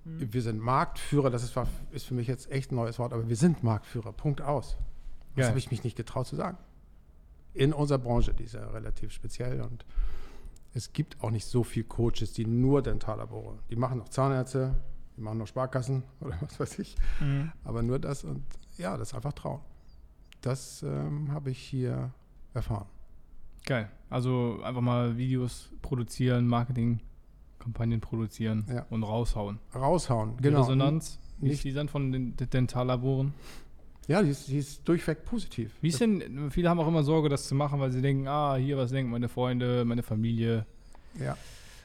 Mhm. 0.05 0.32
Wir 0.32 0.43
sind 0.43 0.61
Marktführer, 0.61 1.31
das 1.31 1.43
ist, 1.43 1.55
ist 1.93 2.06
für 2.06 2.15
mich 2.15 2.27
jetzt 2.27 2.51
echt 2.51 2.72
ein 2.72 2.77
neues 2.77 2.99
Wort, 2.99 3.13
aber 3.13 3.29
wir 3.29 3.37
sind 3.37 3.63
Marktführer, 3.63 4.13
Punkt 4.13 4.43
aus. 4.43 4.77
Das 5.37 5.37
Geil. 5.37 5.49
habe 5.49 5.58
ich 5.58 5.70
mich 5.70 5.84
nicht 5.84 5.96
getraut 5.96 6.27
zu 6.27 6.37
sagen. 6.37 6.58
In 7.55 7.72
unserer 7.72 7.99
Branche, 7.99 8.34
die 8.34 8.44
ist 8.44 8.55
ja 8.55 8.67
relativ 8.69 9.13
speziell 9.13 9.60
und 9.63 9.84
es 10.72 10.93
gibt 10.93 11.20
auch 11.22 11.31
nicht 11.31 11.46
so 11.46 11.65
viele 11.65 11.87
Coaches, 11.87 12.32
die 12.32 12.46
nur 12.46 12.82
Dentallabore. 12.82 13.58
Die 13.70 13.77
machen 13.77 13.99
noch 13.99 14.08
Zahnärzte, 14.08 14.77
die 15.17 15.20
machen 15.20 15.39
noch 15.39 15.46
Sparkassen 15.46 16.05
oder 16.20 16.37
was 16.41 16.60
weiß 16.60 16.79
ich. 16.79 16.96
Mhm. 17.20 17.53
Aber 17.65 17.82
nur 17.82 17.99
das 17.99 18.25
und 18.25 18.44
ja, 18.77 18.96
das 18.96 19.15
einfach 19.15 19.32
trauen. 19.32 19.60
Das 20.43 20.82
ähm, 20.82 21.32
habe 21.32 21.51
ich 21.51 21.58
hier 21.58 22.13
erfahren. 22.55 22.87
Geil. 23.70 23.89
Also 24.08 24.58
einfach 24.65 24.81
mal 24.81 25.17
Videos 25.17 25.70
produzieren, 25.81 26.48
Marketing-Kampagnen 26.48 28.00
produzieren 28.00 28.65
Ja. 28.69 28.84
und 28.91 29.05
raushauen. 29.05 29.60
Raushauen, 29.72 30.36
Die 30.39 30.43
genau. 30.43 30.62
Resonanz, 30.62 31.20
wie 31.39 31.44
Nicht- 31.46 31.55
ist 31.58 31.65
die 31.67 31.72
dann 31.72 31.86
von 31.89 32.10
den 32.10 32.34
den 32.36 32.50
Dentallaboren? 32.50 33.32
Ja, 34.08 34.22
die 34.24 34.31
ist, 34.31 34.48
die 34.48 34.58
ist 34.58 34.89
durchweg 34.89 35.24
positiv. 35.24 35.70
Wie 35.81 35.86
ist 35.89 36.00
denn, 36.00 36.50
viele 36.50 36.69
haben 36.69 36.81
auch 36.81 36.89
immer 36.89 37.05
Sorge, 37.05 37.29
das 37.29 37.46
zu 37.46 37.55
machen, 37.55 37.79
weil 37.79 37.93
sie 37.93 38.03
denken, 38.03 38.27
ah, 38.27 38.56
hier, 38.56 38.77
was 38.77 38.91
denken 38.91 39.12
meine 39.12 39.29
Freunde, 39.29 39.84
meine 39.84 40.03
Familie, 40.03 40.67
Ja, 41.20 41.36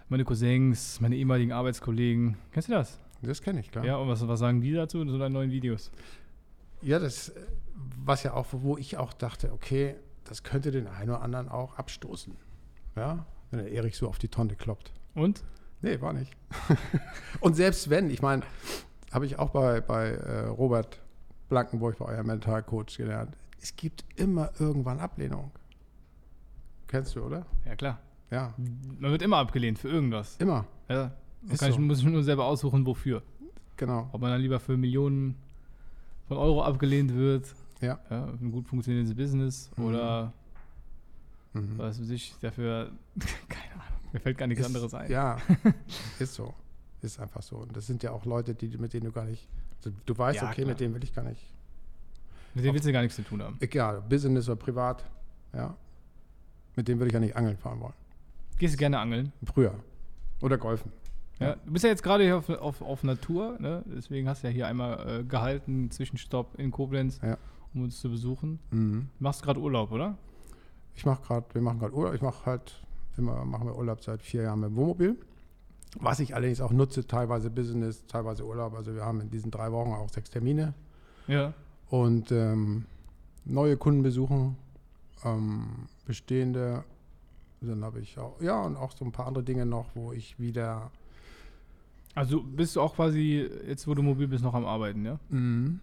meine 0.10 0.24
Cousins, 0.26 1.00
meine 1.02 1.16
ehemaligen 1.16 1.52
Arbeitskollegen. 1.52 2.36
Kennst 2.52 2.70
du 2.70 2.74
das? 2.74 3.00
das 3.22 3.42
kenne 3.44 3.60
ich, 3.60 3.70
klar. 3.72 3.86
Ja, 3.86 3.98
und 3.98 4.08
was, 4.08 4.28
was 4.28 4.40
sagen 4.40 4.62
die 4.62 4.72
dazu 4.72 5.02
in 5.02 5.10
so 5.10 5.20
deinen 5.20 5.34
neuen 5.34 5.52
Videos? 5.52 5.92
Ja, 6.82 6.98
das, 6.98 7.30
äh, 7.30 7.42
was 8.04 8.24
ja 8.24 8.34
auch, 8.34 8.48
wo 8.52 8.76
ich 8.78 8.98
auch 8.98 9.14
dachte, 9.14 9.52
okay, 9.54 9.96
das 10.26 10.44
könnte 10.44 10.72
den 10.72 10.88
einen 10.88 11.10
oder 11.12 11.22
anderen 11.22 11.50
auch 11.50 11.78
abstoßen. 11.78 12.36
Ja, 12.96 13.26
wenn 13.52 13.60
der 13.60 13.72
Erich 13.72 13.96
so 13.96 14.08
auf 14.08 14.18
die 14.20 14.28
Tonne 14.28 14.56
kloppt. 14.56 14.94
Und? 15.14 15.44
Nee, 15.82 16.02
war 16.02 16.14
nicht. 16.14 16.36
Und 17.40 17.56
selbst 17.56 17.90
wenn, 17.90 18.10
ich 18.10 18.22
meine, 18.22 18.44
habe 19.12 19.26
ich 19.26 19.40
auch 19.40 19.50
bei, 19.50 19.82
bei 19.82 20.10
äh, 20.10 20.46
Robert 20.48 21.02
Blankenburg, 21.50 21.98
bei 22.00 22.06
eurem 22.06 22.28
Mentalcoach 22.28 22.98
gelernt, 22.98 23.38
es 23.62 23.76
gibt 23.76 24.04
immer 24.16 24.52
irgendwann 24.60 25.00
Ablehnung. 25.00 25.52
Kennst 26.88 27.16
du, 27.16 27.24
oder? 27.24 27.46
Ja, 27.66 27.76
klar. 27.76 28.00
Ja, 28.32 28.54
Man 29.00 29.12
wird 29.12 29.22
immer 29.22 29.38
abgelehnt 29.38 29.78
für 29.80 29.90
irgendwas. 29.90 30.38
immer. 30.38 30.66
Ja. 30.90 31.12
Man 31.42 31.58
kann 31.58 31.70
ich, 31.70 31.76
so. 31.76 31.82
muss 31.82 32.00
ich 32.00 32.06
nur 32.06 32.24
selber 32.24 32.46
aussuchen, 32.46 32.86
wofür. 32.86 33.22
Genau. 33.78 34.10
Ob 34.12 34.22
man 34.22 34.32
dann 34.32 34.42
lieber 34.42 34.60
für 34.60 34.78
Millionen 34.78 35.36
von 36.28 36.38
Euro 36.38 36.64
abgelehnt 36.64 37.14
wird, 37.14 37.54
Ja. 37.82 38.00
ja 38.10 38.26
ein 38.26 38.52
gut 38.52 38.68
funktionierendes 38.68 39.16
Business 39.16 39.70
Mhm. 39.76 39.86
oder 39.86 40.34
Mhm. 41.54 41.78
was 41.78 42.02
weiß 42.02 42.10
ich, 42.10 42.36
dafür, 42.42 42.92
keine 43.50 43.74
Ahnung. 43.74 44.00
Mir 44.14 44.20
fällt 44.20 44.38
gar 44.38 44.48
nichts 44.48 44.62
ist, 44.62 44.68
anderes 44.68 44.94
ein. 44.94 45.10
Ja, 45.12 45.38
ist 46.20 46.34
so. 46.34 46.54
Ist 47.02 47.20
einfach 47.20 47.42
so. 47.42 47.58
Und 47.58 47.76
das 47.76 47.86
sind 47.88 48.02
ja 48.04 48.12
auch 48.12 48.26
Leute, 48.26 48.56
die, 48.56 48.78
mit 48.78 48.94
denen 48.94 49.06
du 49.06 49.12
gar 49.12 49.26
nicht. 49.26 49.48
Also 49.78 49.92
du 50.06 50.18
weißt, 50.18 50.38
Ja, 50.42 50.48
okay, 50.48 50.56
klar. 50.62 50.68
mit 50.68 50.80
denen 50.80 50.94
will 50.96 51.04
ich 51.04 51.14
gar 51.14 51.24
nicht. 51.24 51.42
Mit 52.54 52.64
denen 52.64 52.74
willst 52.74 52.88
du 52.88 52.92
gar 52.94 53.02
nichts 53.02 53.16
zu 53.18 53.22
tun 53.24 53.42
haben. 53.42 53.58
Egal, 53.60 54.02
Business 54.02 54.48
oder 54.48 54.56
privat, 54.56 55.04
ja. 55.54 55.76
Mit 56.76 56.88
denen 56.88 57.00
würde 57.00 57.08
ich 57.10 57.14
ja 57.14 57.20
nicht 57.20 57.36
angeln 57.36 57.58
fahren 57.58 57.80
wollen. 57.80 57.94
Gehst 58.58 58.74
du 58.74 58.78
gerne 58.78 59.00
angeln? 59.00 59.32
Früher. 59.46 59.76
Oder 60.42 60.58
golfen. 60.58 60.92
Ja. 61.40 61.56
Du 61.66 61.72
bist 61.74 61.84
ja 61.84 61.90
jetzt 61.90 62.02
gerade 62.04 62.24
hier 62.24 62.38
auf, 62.38 62.50
auf, 62.50 62.82
auf 62.82 63.04
Natur, 63.04 63.58
ne? 63.60 63.84
deswegen 63.86 64.28
hast 64.30 64.44
du 64.44 64.48
ja 64.48 64.54
hier 64.54 64.68
einmal 64.68 65.20
äh, 65.20 65.24
gehalten, 65.24 65.92
Zwischenstopp 65.92 66.58
in 66.58 66.72
Koblenz, 66.72 67.20
Ja. 67.22 67.38
Um 67.76 67.84
uns 67.84 68.00
zu 68.00 68.10
besuchen. 68.10 68.60
Mhm. 68.72 69.10
Du 69.18 69.24
machst 69.24 69.44
gerade 69.44 69.60
Urlaub, 69.60 69.92
oder? 69.92 70.18
Ich 70.96 71.06
mache 71.06 71.22
gerade, 71.24 71.46
wir 71.54 71.62
machen 71.62 71.80
gerade 71.80 71.94
Urlaub. 71.94 72.14
Ich 72.16 72.22
mache 72.22 72.46
halt 72.46 72.82
immer, 73.18 73.44
machen 73.46 73.68
wir 73.68 73.78
Urlaub 73.78 74.02
seit 74.02 74.22
vier 74.24 74.44
Jahren 74.44 74.62
mit 74.62 74.70
dem 74.70 74.76
Wohnmobil. 74.78 75.18
Was 76.00 76.20
ich 76.20 76.36
allerdings 76.36 76.62
auch 76.62 76.72
nutze, 76.72 77.06
teilweise 77.06 77.50
Business, 77.50 78.06
teilweise 78.08 78.46
Urlaub. 78.46 78.74
Also 78.76 78.96
wir 78.96 79.06
haben 79.06 79.22
in 79.22 79.30
diesen 79.30 79.52
drei 79.52 79.72
Wochen 79.72 79.92
auch 79.92 80.10
sechs 80.10 80.30
Termine 80.30 80.74
Ja. 81.28 81.54
und 81.90 82.32
ähm, 82.32 82.86
neue 83.46 83.78
Kunden 83.78 84.04
besuchen, 84.04 84.58
ähm, 85.24 85.88
bestehende. 86.06 86.84
Dann 87.62 87.84
habe 87.84 88.00
ich 88.00 88.18
auch, 88.20 88.40
ja, 88.42 88.62
und 88.62 88.76
auch 88.76 88.92
so 88.92 89.06
ein 89.06 89.12
paar 89.12 89.28
andere 89.28 89.44
Dinge 89.44 89.66
noch, 89.66 89.88
wo 89.96 90.12
ich 90.12 90.38
wieder. 90.40 90.92
Also 92.14 92.42
bist 92.44 92.76
du 92.76 92.82
auch 92.82 92.96
quasi, 92.96 93.50
jetzt 93.68 93.88
wo 93.88 93.94
du 93.94 94.02
mobil 94.02 94.28
bist, 94.28 94.44
noch 94.44 94.54
am 94.54 94.66
Arbeiten, 94.66 95.04
ja? 95.06 95.20
Mhm. 95.30 95.80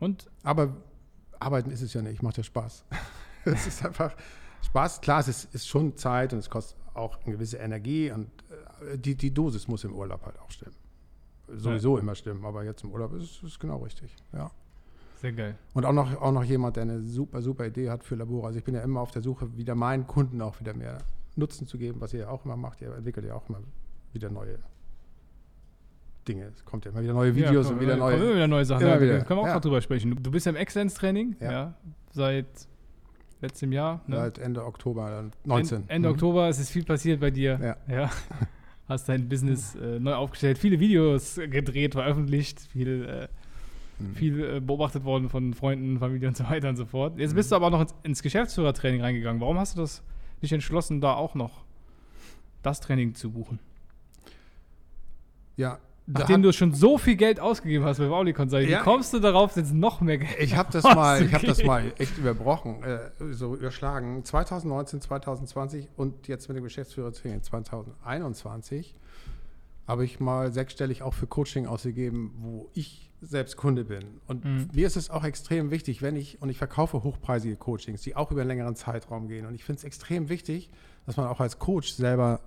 Und? 0.00 0.30
Aber 0.42 0.74
arbeiten 1.40 1.70
ist 1.70 1.82
es 1.82 1.92
ja 1.94 2.02
nicht, 2.02 2.22
macht 2.22 2.36
ja 2.36 2.42
Spaß. 2.42 2.84
es 3.44 3.66
ist 3.66 3.84
einfach 3.84 4.14
Spaß. 4.62 5.00
Klar, 5.00 5.20
es 5.20 5.28
ist, 5.28 5.54
ist 5.54 5.66
schon 5.66 5.96
Zeit 5.96 6.32
und 6.32 6.38
es 6.38 6.50
kostet 6.50 6.76
auch 6.94 7.18
eine 7.24 7.34
gewisse 7.34 7.56
Energie 7.56 8.10
und 8.10 8.28
äh, 8.92 8.98
die, 8.98 9.14
die 9.14 9.32
Dosis 9.32 9.68
muss 9.68 9.84
im 9.84 9.94
Urlaub 9.94 10.24
halt 10.24 10.38
auch 10.38 10.50
stimmen. 10.50 10.76
Sowieso 11.48 11.98
immer 11.98 12.14
stimmen, 12.14 12.44
aber 12.44 12.64
jetzt 12.64 12.84
im 12.84 12.92
Urlaub 12.92 13.12
ist 13.14 13.42
es 13.42 13.58
genau 13.58 13.78
richtig. 13.78 14.14
Ja. 14.32 14.50
Sehr 15.20 15.32
geil. 15.32 15.58
Und 15.74 15.84
auch 15.84 15.92
noch, 15.92 16.20
auch 16.20 16.32
noch 16.32 16.44
jemand, 16.44 16.76
der 16.76 16.84
eine 16.84 17.02
super, 17.02 17.42
super 17.42 17.66
Idee 17.66 17.90
hat 17.90 18.04
für 18.04 18.14
Labore. 18.14 18.46
Also 18.46 18.58
ich 18.58 18.64
bin 18.64 18.74
ja 18.74 18.82
immer 18.82 19.00
auf 19.00 19.10
der 19.10 19.20
Suche, 19.20 19.56
wieder 19.56 19.74
meinen 19.74 20.06
Kunden 20.06 20.40
auch 20.40 20.60
wieder 20.60 20.72
mehr 20.72 20.98
Nutzen 21.36 21.66
zu 21.66 21.76
geben, 21.76 22.00
was 22.00 22.14
ihr 22.14 22.20
ja 22.20 22.28
auch 22.28 22.44
immer 22.44 22.56
macht. 22.56 22.80
Ihr 22.80 22.94
entwickelt 22.94 23.26
ja 23.26 23.34
auch 23.34 23.48
immer 23.48 23.60
wieder 24.12 24.30
neue 24.30 24.58
Dinge. 26.28 26.50
Es 26.54 26.64
kommt 26.64 26.84
ja 26.84 26.90
immer 26.90 27.02
wieder 27.02 27.14
neue 27.14 27.34
Videos 27.34 27.66
ja, 27.66 27.72
und 27.72 27.80
wieder 27.80 27.96
kommen 27.98 28.12
neue. 28.12 28.16
immer 28.24 28.34
wieder 28.34 28.48
neue 28.48 28.64
Sachen. 28.64 28.82
Immer 28.82 28.94
Ja, 28.96 29.00
wieder. 29.00 29.20
Können 29.24 29.38
wir 29.40 29.42
auch 29.42 29.46
Ja. 29.46 29.60
drüber 29.60 29.80
sprechen. 29.80 30.22
Du, 30.22 30.30
bist 30.30 30.46
ja 30.46 30.50
im 30.50 30.56
Exzellenztraining, 30.56 31.36
ja. 31.40 31.50
Ja. 31.52 31.74
seit 32.12 32.46
letztem 33.40 33.72
Jahr. 33.72 34.02
Ne? 34.06 34.16
Seit 34.16 34.38
Ende 34.38 34.64
Oktober 34.64 35.10
dann 35.10 35.32
19. 35.44 35.78
Ende, 35.82 35.92
Ende 35.92 36.08
Mhm. 36.08 36.14
Oktober, 36.14 36.48
es 36.48 36.58
ist 36.58 36.70
viel 36.70 36.84
passiert 36.84 37.20
bei 37.20 37.30
dir. 37.30 37.76
Ja. 37.88 38.10
Hast 38.88 39.08
dein 39.08 39.28
Business 39.28 39.76
äh, 39.76 40.00
neu 40.00 40.14
aufgestellt, 40.14 40.58
viele 40.58 40.80
Videos 40.80 41.36
gedreht, 41.36 41.92
veröffentlicht, 41.94 42.60
viel, 42.60 43.04
äh, 43.08 43.28
Mhm. 44.02 44.14
viel 44.14 44.44
äh, 44.56 44.60
beobachtet 44.60 45.04
worden 45.04 45.28
von 45.28 45.54
Freunden, 45.54 45.98
Familie 45.98 46.26
und 46.28 46.36
so 46.36 46.44
weiter 46.48 46.68
und 46.70 46.76
so 46.76 46.86
fort. 46.86 47.16
Jetzt 47.18 47.32
Mhm. 47.32 47.36
bist 47.36 47.52
du 47.52 47.56
aber 47.56 47.70
noch 47.70 47.80
ins, 47.82 47.94
ins 48.02 48.22
Geschäftsführertraining 48.22 49.00
reingegangen. 49.00 49.40
Warum 49.40 49.58
hast 49.58 49.76
du 49.76 49.80
das 49.82 50.02
dich 50.42 50.52
entschlossen, 50.52 51.00
da 51.00 51.14
auch 51.14 51.34
noch 51.34 51.64
das 52.62 52.80
Training 52.80 53.14
zu 53.14 53.30
buchen? 53.30 53.58
Ja, 55.56 55.78
Nachdem 56.12 56.42
du 56.42 56.52
schon 56.52 56.74
so 56.74 56.98
viel 56.98 57.16
Geld 57.16 57.40
ausgegeben 57.40 57.84
hast 57.84 57.98
sag 57.98 58.62
ich, 58.62 58.68
Ja. 58.70 58.80
wie 58.80 58.82
kommst 58.82 59.12
du 59.12 59.20
darauf, 59.20 59.56
jetzt 59.56 59.72
noch 59.72 60.00
mehr 60.00 60.18
Geld 60.18 60.30
Ich 60.38 60.56
habe 60.56 60.70
das 60.72 60.82
mal, 60.84 61.22
ich 61.24 61.32
habe 61.34 61.46
das 61.46 61.62
mal 61.64 61.92
echt 61.98 62.18
überbrochen, 62.18 62.82
äh, 62.82 62.98
so 63.32 63.54
überschlagen. 63.54 64.24
2019, 64.24 65.00
2020 65.00 65.88
und 65.96 66.28
jetzt 66.28 66.48
mit 66.48 66.56
dem 66.56 66.64
Geschäftsführertraining 66.64 67.42
2021 67.42 68.94
habe 69.86 70.04
ich 70.04 70.20
mal 70.20 70.52
sechsstellig 70.52 71.02
auch 71.02 71.14
für 71.14 71.26
Coaching 71.26 71.66
ausgegeben, 71.66 72.32
wo 72.38 72.68
ich 72.74 73.10
selbst 73.22 73.56
Kunde 73.56 73.84
bin. 73.84 74.04
Und 74.28 74.44
Mhm. 74.44 74.68
mir 74.72 74.86
ist 74.86 74.96
es 74.96 75.10
auch 75.10 75.24
extrem 75.24 75.70
wichtig, 75.70 76.00
wenn 76.00 76.16
ich, 76.16 76.40
und 76.40 76.48
ich 76.48 76.58
verkaufe 76.58 77.02
hochpreisige 77.02 77.56
Coachings, 77.56 78.00
die 78.02 78.16
auch 78.16 78.30
über 78.30 78.40
einen 78.40 78.48
längeren 78.48 78.76
Zeitraum 78.76 79.28
gehen. 79.28 79.46
Und 79.46 79.54
ich 79.54 79.64
finde 79.64 79.78
es 79.78 79.84
extrem 79.84 80.28
wichtig, 80.28 80.70
dass 81.06 81.16
man 81.16 81.26
auch 81.26 81.40
als 81.40 81.58
Coach 81.58 81.90
selber 81.92 82.40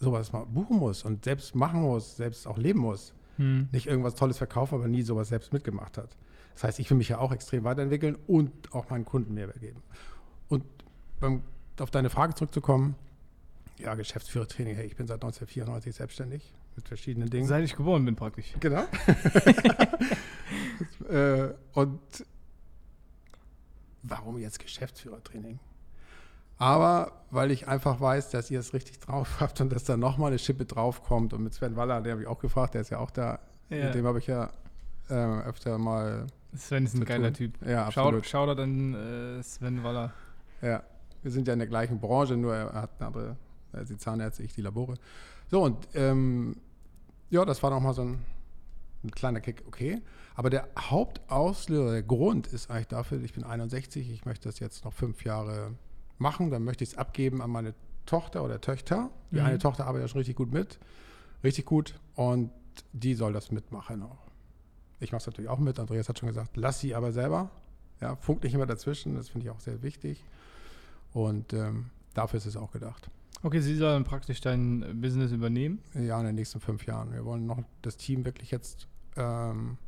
sowas 0.00 0.32
mal 0.32 0.44
buchen 0.46 0.78
muss 0.78 1.04
und 1.04 1.24
selbst 1.24 1.54
machen 1.54 1.82
muss, 1.82 2.16
selbst 2.16 2.46
auch 2.46 2.58
leben 2.58 2.80
muss 2.80 3.12
Hm. 3.40 3.68
nicht 3.72 3.86
irgendwas 3.86 4.14
Tolles 4.14 4.36
verkaufen, 4.36 4.74
aber 4.74 4.86
nie 4.86 5.00
sowas 5.00 5.28
selbst 5.28 5.54
mitgemacht 5.54 5.96
hat. 5.96 6.14
Das 6.52 6.64
heißt, 6.64 6.78
ich 6.78 6.90
will 6.90 6.98
mich 6.98 7.08
ja 7.08 7.18
auch 7.18 7.32
extrem 7.32 7.64
weiterentwickeln 7.64 8.18
und 8.26 8.52
auch 8.74 8.90
meinen 8.90 9.06
Kunden 9.06 9.32
Mehrwert 9.32 9.60
geben. 9.60 9.82
Und 10.50 10.62
beim, 11.20 11.42
auf 11.78 11.90
deine 11.90 12.10
Frage 12.10 12.34
zurückzukommen, 12.34 12.96
ja, 13.78 13.94
Geschäftsführertraining, 13.94 14.76
hey, 14.76 14.84
ich 14.84 14.94
bin 14.94 15.06
seit 15.06 15.22
1994 15.22 15.94
selbstständig 15.94 16.52
mit 16.76 16.86
verschiedenen 16.86 17.30
Dingen. 17.30 17.46
Seit 17.46 17.64
ich 17.64 17.74
geboren 17.74 18.04
bin 18.04 18.14
praktisch. 18.14 18.52
Genau. 18.60 18.84
äh, 21.08 21.54
und 21.72 21.98
warum 24.02 24.38
jetzt 24.38 24.58
Geschäftsführertraining? 24.58 25.58
Aber 26.60 27.12
weil 27.30 27.50
ich 27.50 27.68
einfach 27.68 28.00
weiß, 28.00 28.30
dass 28.30 28.50
ihr 28.50 28.60
es 28.60 28.74
richtig 28.74 29.00
drauf 29.00 29.40
habt 29.40 29.60
und 29.62 29.72
dass 29.72 29.84
da 29.84 29.96
nochmal 29.96 30.28
eine 30.28 30.38
Schippe 30.38 30.66
draufkommt. 30.66 31.32
Und 31.32 31.42
mit 31.42 31.54
Sven 31.54 31.74
Waller, 31.74 32.02
den 32.02 32.12
habe 32.12 32.22
ich 32.22 32.28
auch 32.28 32.38
gefragt, 32.38 32.74
der 32.74 32.82
ist 32.82 32.90
ja 32.90 32.98
auch 32.98 33.10
da. 33.10 33.40
Ja. 33.70 33.86
Mit 33.86 33.94
dem 33.94 34.06
habe 34.06 34.18
ich 34.18 34.26
ja 34.26 34.50
äh, 35.08 35.14
öfter 35.14 35.78
mal. 35.78 36.26
Sven 36.54 36.84
ist 36.84 36.94
ein 36.94 37.04
geiler 37.06 37.28
tun. 37.28 37.52
Typ. 37.52 37.66
Ja, 37.66 37.90
Schau, 37.90 38.02
absolut. 38.02 38.26
Shoutout 38.26 38.62
an 38.62 38.94
äh, 39.38 39.42
Sven 39.42 39.82
Waller. 39.82 40.12
Ja, 40.60 40.82
wir 41.22 41.30
sind 41.30 41.48
ja 41.48 41.54
in 41.54 41.60
der 41.60 41.68
gleichen 41.68 41.98
Branche, 41.98 42.36
nur 42.36 42.54
er 42.54 42.72
hat 42.74 42.90
eine 42.98 43.06
andere, 43.06 43.36
er 43.72 43.80
ist 43.80 43.90
die 43.90 43.96
Zahnärzte, 43.96 44.42
ich 44.42 44.52
die 44.52 44.60
Labore. 44.60 44.96
So, 45.50 45.62
und 45.62 45.88
ähm, 45.94 46.56
ja, 47.30 47.46
das 47.46 47.62
war 47.62 47.70
nochmal 47.70 47.94
so 47.94 48.02
ein, 48.02 48.18
ein 49.02 49.10
kleiner 49.12 49.40
Kick, 49.40 49.62
okay. 49.66 50.02
Aber 50.34 50.50
der 50.50 50.68
Hauptauslöser, 50.78 51.92
der 51.92 52.02
Grund 52.02 52.48
ist 52.48 52.70
eigentlich 52.70 52.88
dafür, 52.88 53.22
ich 53.22 53.32
bin 53.32 53.44
61, 53.44 54.10
ich 54.10 54.26
möchte 54.26 54.48
das 54.48 54.58
jetzt 54.58 54.84
noch 54.84 54.92
fünf 54.92 55.24
Jahre 55.24 55.72
machen, 56.20 56.50
dann 56.50 56.62
möchte 56.64 56.84
ich 56.84 56.90
es 56.90 56.98
abgeben 56.98 57.42
an 57.42 57.50
meine 57.50 57.74
Tochter 58.06 58.44
oder 58.44 58.60
Töchter. 58.60 59.10
Die 59.30 59.36
Mhm. 59.40 59.44
eine 59.46 59.58
Tochter 59.58 59.86
arbeitet 59.86 60.04
ja 60.04 60.08
schon 60.08 60.18
richtig 60.18 60.36
gut 60.36 60.52
mit, 60.52 60.78
richtig 61.44 61.64
gut, 61.64 61.98
und 62.14 62.50
die 62.92 63.14
soll 63.14 63.32
das 63.32 63.50
mitmachen 63.50 64.02
auch. 64.02 64.18
Ich 65.00 65.12
mache 65.12 65.20
es 65.20 65.26
natürlich 65.26 65.48
auch 65.50 65.58
mit, 65.58 65.78
Andreas 65.78 66.08
hat 66.08 66.18
schon 66.18 66.28
gesagt, 66.28 66.56
lass 66.56 66.80
sie 66.80 66.94
aber 66.94 67.12
selber. 67.12 67.50
Ja, 68.00 68.16
funkt 68.16 68.44
nicht 68.44 68.54
immer 68.54 68.66
dazwischen, 68.66 69.14
das 69.14 69.28
finde 69.28 69.46
ich 69.46 69.50
auch 69.50 69.60
sehr 69.60 69.82
wichtig. 69.82 70.24
Und 71.12 71.52
ähm, 71.52 71.90
dafür 72.14 72.38
ist 72.38 72.46
es 72.46 72.56
auch 72.56 72.70
gedacht. 72.72 73.10
Okay, 73.42 73.60
sie 73.60 73.74
soll 73.76 73.92
dann 73.92 74.04
praktisch 74.04 74.40
dein 74.40 75.00
Business 75.00 75.32
übernehmen. 75.32 75.80
Ja, 75.94 76.18
in 76.20 76.26
den 76.26 76.34
nächsten 76.34 76.60
fünf 76.60 76.84
Jahren. 76.86 77.12
Wir 77.12 77.24
wollen 77.24 77.46
noch 77.46 77.58
das 77.82 77.96
Team 77.96 78.24
wirklich 78.24 78.50
jetzt 78.50 78.86
ähm, 79.16 79.78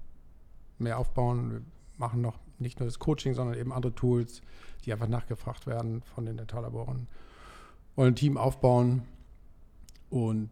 mehr 0.79 0.99
aufbauen. 0.99 1.67
Machen 1.99 2.21
noch 2.21 2.39
nicht 2.59 2.81
nur 2.81 2.87
das 2.87 2.99
Coaching, 2.99 3.35
sondern 3.35 3.59
eben 3.59 3.73
andere 3.73 3.95
Tools, 3.95 4.43
die 4.85 4.93
einfach 4.93 5.09
nachgefragt 5.09 5.67
werden 5.67 6.03
von 6.03 6.25
den 6.25 6.37
Dentallaboren. 6.37 7.07
Wollen 7.97 8.13
ein 8.13 8.17
Team 8.17 8.37
aufbauen 8.37 9.03
und 10.11 10.51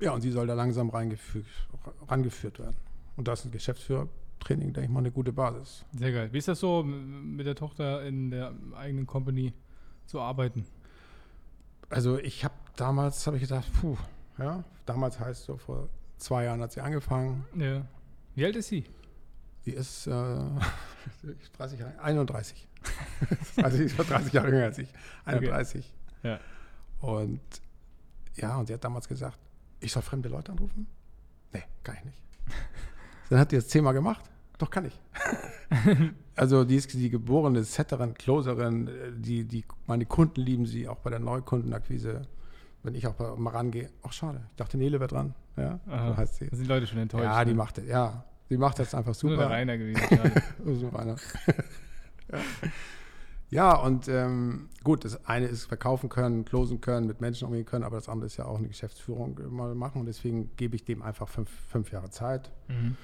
ja, 0.00 0.12
und 0.12 0.20
sie 0.20 0.30
soll 0.30 0.46
da 0.46 0.54
langsam 0.54 0.90
rangeführt 0.90 2.58
werden. 2.58 2.76
Und 3.16 3.28
das 3.28 3.40
ist 3.40 3.46
ein 3.46 3.50
Geschäftsführertraining, 3.52 4.72
denke 4.72 4.82
ich 4.82 4.88
mal, 4.90 4.98
eine 5.00 5.10
gute 5.10 5.32
Basis. 5.32 5.84
Sehr 5.96 6.12
geil. 6.12 6.28
Wie 6.32 6.38
ist 6.38 6.48
das 6.48 6.60
so, 6.60 6.82
mit 6.82 7.46
der 7.46 7.54
Tochter 7.54 8.04
in 8.04 8.30
der 8.30 8.52
eigenen 8.76 9.06
Company 9.06 9.54
zu 10.04 10.20
arbeiten? 10.20 10.66
Also 11.88 12.18
ich 12.18 12.44
habe 12.44 12.54
damals, 12.76 13.26
habe 13.26 13.36
ich 13.36 13.44
gedacht, 13.44 13.66
puh, 13.80 13.96
ja, 14.38 14.64
damals 14.84 15.18
heißt 15.18 15.44
so 15.44 15.56
vor 15.56 15.88
zwei 16.18 16.44
Jahren 16.44 16.60
hat 16.60 16.72
sie 16.72 16.80
angefangen. 16.80 17.44
Ja. 17.54 17.86
Wie 18.34 18.44
alt 18.44 18.56
ist 18.56 18.68
sie? 18.68 18.84
Die 19.66 19.72
ist 19.72 20.06
äh, 20.06 20.10
30 21.58 21.80
Jahre, 21.80 21.98
31. 21.98 22.68
also 23.62 23.76
sie 23.76 23.84
ist 23.84 23.96
fast 23.96 24.10
30 24.10 24.32
Jahre 24.32 24.48
jünger 24.48 24.64
als 24.64 24.78
ich. 24.78 24.88
31. 25.24 25.92
Ja. 26.22 26.38
Und 27.00 27.40
ja, 28.36 28.56
und 28.56 28.66
sie 28.66 28.74
hat 28.74 28.84
damals 28.84 29.08
gesagt, 29.08 29.38
ich 29.80 29.92
soll 29.92 30.02
fremde 30.02 30.28
Leute 30.28 30.52
anrufen? 30.52 30.86
Nee, 31.52 31.64
kann 31.82 31.96
ich 31.98 32.04
nicht. 32.04 32.22
Dann 33.30 33.40
hat 33.40 33.50
die 33.50 33.56
das 33.56 33.68
zehnmal 33.68 33.94
gemacht. 33.94 34.24
Doch, 34.58 34.70
kann 34.70 34.84
ich. 34.84 35.00
also 36.36 36.64
die 36.64 36.76
ist 36.76 36.92
die 36.94 37.10
geborene 37.10 37.64
Setterin, 37.64 38.14
Closerin, 38.14 38.88
äh, 38.88 39.12
die, 39.16 39.44
die, 39.44 39.64
meine 39.86 40.06
Kunden 40.06 40.40
lieben 40.40 40.66
sie, 40.66 40.88
auch 40.88 40.98
bei 40.98 41.10
der 41.10 41.18
Neukundenakquise. 41.18 42.22
Wenn 42.82 42.94
ich 42.94 43.06
auch 43.06 43.36
mal 43.36 43.50
rangehe, 43.50 43.90
ach 44.02 44.12
schade, 44.12 44.46
ich 44.50 44.56
dachte 44.56 44.78
Nele 44.78 45.00
wäre 45.00 45.08
dran. 45.08 45.34
Ja, 45.56 45.80
Aha. 45.88 46.08
so 46.08 46.16
heißt 46.16 46.36
sie. 46.36 46.48
Da 46.48 46.56
sind 46.56 46.68
Leute 46.68 46.86
schon 46.86 46.98
enttäuscht. 46.98 47.24
Ja, 47.24 47.44
die 47.44 47.50
ne? 47.50 47.56
macht 47.56 47.78
das, 47.78 47.86
ja. 47.86 48.24
Die 48.50 48.56
macht 48.56 48.78
das 48.78 48.94
einfach 48.94 49.20
Nur 49.22 49.32
super. 49.32 49.50
Rainer 49.50 49.76
gewesen. 49.78 50.00
So 50.80 50.90
einer. 50.96 51.16
ja. 52.30 52.38
ja, 53.50 53.76
und 53.76 54.08
ähm, 54.08 54.68
gut, 54.84 55.04
das 55.04 55.24
eine 55.26 55.46
ist 55.46 55.66
verkaufen 55.66 56.08
können, 56.08 56.44
closen 56.44 56.80
können, 56.80 57.06
mit 57.06 57.20
Menschen 57.20 57.46
umgehen 57.46 57.64
können, 57.64 57.84
aber 57.84 57.96
das 57.96 58.08
andere 58.08 58.26
ist 58.26 58.36
ja 58.36 58.44
auch 58.44 58.58
eine 58.58 58.68
Geschäftsführung 58.68 59.38
mal 59.50 59.74
machen 59.74 60.00
und 60.00 60.06
deswegen 60.06 60.50
gebe 60.56 60.76
ich 60.76 60.84
dem 60.84 61.02
einfach 61.02 61.28
fünf, 61.28 61.50
fünf 61.68 61.92
Jahre 61.92 62.10
Zeit. 62.10 62.52
mhm. 62.68 62.96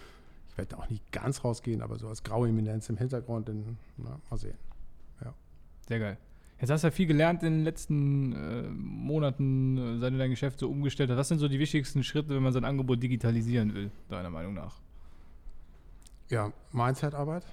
Ich 0.51 0.59
werde 0.59 0.77
auch 0.77 0.91
nicht 0.91 1.11
ganz 1.13 1.45
rausgehen, 1.45 1.81
aber 1.81 1.99
so 1.99 2.09
als 2.09 2.23
graue 2.25 2.49
Eminenz 2.49 2.91
im 2.91 2.99
Hintergrund, 2.99 3.49
in, 3.49 3.79
na, 3.97 4.21
mal 4.29 4.37
sehen. 4.37 4.59
Sehr 5.89 5.99
geil. 5.99 6.19
Jetzt 6.61 6.71
hast 6.71 6.85
du 6.85 6.89
ja 6.89 6.91
viel 6.93 7.07
gelernt 7.07 7.43
in 7.43 7.53
den 7.53 7.65
letzten 7.65 8.33
äh, 8.33 8.63
Monaten, 8.71 9.77
äh, 9.79 9.99
seit 9.99 10.13
du 10.13 10.19
dein 10.19 10.31
Geschäft 10.31 10.61
so 10.61 10.71
umgestellt 10.71 11.11
hast. 11.11 11.19
Was 11.19 11.29
sind 11.29 11.39
so 11.39 11.49
die 11.49 11.59
wichtigsten 11.59 12.05
Schritte, 12.05 12.31
wenn 12.31 12.43
man 12.43 12.53
sein 12.53 12.65
Angebot 12.65 13.03
digitalisieren 13.03 13.75
will, 13.75 13.91
deiner 14.09 14.31
Meinung 14.31 14.55
nach? 14.55 14.81
Ja, 16.33 16.51
Mindset-Arbeit. 16.73 17.45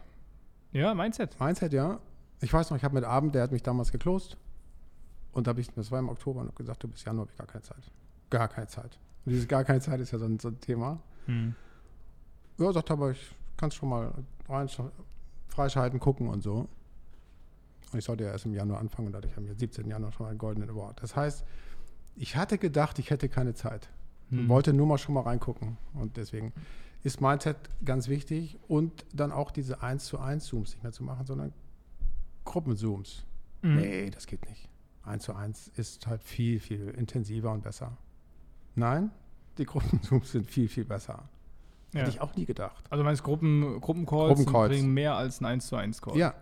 Ja, 0.72 0.94
Mindset. 0.94 1.38
Mindset, 1.38 1.74
ja. 1.74 2.00
Ich 2.40 2.54
weiß 2.54 2.70
noch, 2.70 2.78
ich 2.78 2.84
habe 2.86 2.96
mit 2.96 3.04
Abend, 3.04 3.36
der 3.36 3.44
hat 3.44 3.52
mich 3.52 3.62
damals 3.62 3.92
geklost. 3.92 4.38
Und 5.34 5.48
da 5.48 5.50
habe 5.50 5.60
ich, 5.60 5.70
das 5.72 5.92
war 5.92 6.00
im 6.00 6.08
Oktober, 6.08 6.40
und 6.40 6.48
habe 6.48 6.56
gesagt, 6.56 6.82
du 6.82 6.88
bis 6.88 7.04
Januar 7.04 7.24
habe 7.24 7.32
ich 7.32 7.38
gar 7.38 7.48
keine 7.48 7.62
Zeit. 7.62 7.92
Gar 8.30 8.48
keine 8.48 8.68
Zeit. 8.68 8.98
Und 9.26 9.34
dieses 9.34 9.50
gar 9.50 9.66
keine 9.66 9.82
Zeit 9.82 10.00
ist 10.00 10.12
ja 10.12 10.18
so 10.18 10.24
ein, 10.24 10.40
so 10.40 10.48
ein 10.48 10.62
Thema. 10.62 10.98
Hm. 11.26 11.56
Ja, 12.58 12.72
sagt 12.72 12.90
aber, 12.90 13.12
ich 13.12 13.36
kann 13.58 13.68
es 13.68 13.76
schon 13.76 13.90
mal 13.90 14.14
rein, 14.48 14.70
freischalten, 15.50 16.00
gucken 16.00 16.30
und 16.30 16.42
so. 16.42 16.70
Und 17.92 18.00
ich 18.00 18.06
sollte 18.06 18.24
ja 18.24 18.32
erst 18.32 18.46
im 18.46 18.54
Januar 18.54 18.80
anfangen 18.80 19.08
und 19.08 19.14
dadurch 19.14 19.36
haben 19.36 19.44
wir 19.44 19.52
am 19.52 19.60
17. 19.60 19.90
Januar 19.90 20.14
schon 20.14 20.26
mal 20.26 20.30
einen 20.30 20.40
goldenen 20.40 20.70
Award. 20.70 21.04
Das 21.04 21.18
heißt, 21.18 21.44
ich 22.16 22.38
hatte 22.38 22.58
gedacht, 22.58 22.98
ich 22.98 23.10
hätte 23.10 23.28
keine 23.28 23.54
Zeit. 23.56 23.90
Hm. 24.30 24.48
Wollte 24.48 24.72
nur 24.72 24.88
mal 24.88 24.98
schon 24.98 25.16
mal 25.16 25.24
reingucken. 25.24 25.78
Und 25.94 26.16
deswegen 26.16 26.54
ist 27.04 27.22
Mindset 27.22 27.58
ganz 27.86 28.08
wichtig 28.08 28.58
und 28.68 29.06
dann 29.14 29.32
auch 29.32 29.52
diese 29.52 29.82
1 29.82 30.06
zu 30.06 30.20
1 30.20 30.46
Zooms 30.46 30.72
nicht 30.72 30.84
mehr 30.84 30.92
zu 30.92 31.04
machen, 31.04 31.26
sondern 31.26 31.54
Gruppenzooms. 32.46 33.26
Mhm. 33.62 33.76
Nee, 33.76 34.10
das 34.10 34.28
geht 34.28 34.48
nicht. 34.50 34.70
1 35.04 35.24
zu 35.24 35.34
1 35.34 35.70
ist 35.76 36.08
halt 36.08 36.24
viel, 36.24 36.60
viel 36.60 36.90
intensiver 36.90 37.52
und 37.52 37.64
besser. 37.64 37.98
Nein, 38.76 39.12
die 39.58 39.66
Gruppenzooms 39.66 40.32
sind 40.32 40.50
viel, 40.50 40.68
viel 40.68 40.86
besser. 40.86 41.30
Ja. 41.94 42.02
Hätte 42.02 42.12
ich 42.12 42.22
auch 42.22 42.36
nie 42.36 42.46
gedacht. 42.46 42.84
Also 42.90 43.04
meinst 43.04 43.24
Gruppen, 43.24 43.82
Gruppencalls 43.82 44.36
Gruppencalls. 44.36 44.70
bringen 44.70 44.94
mehr 44.94 45.16
als 45.16 45.42
ein 45.42 45.46
1 45.46 45.68
zu 45.68 45.76
1 45.76 46.02
Call. 46.02 46.18
Ja, 46.18 46.36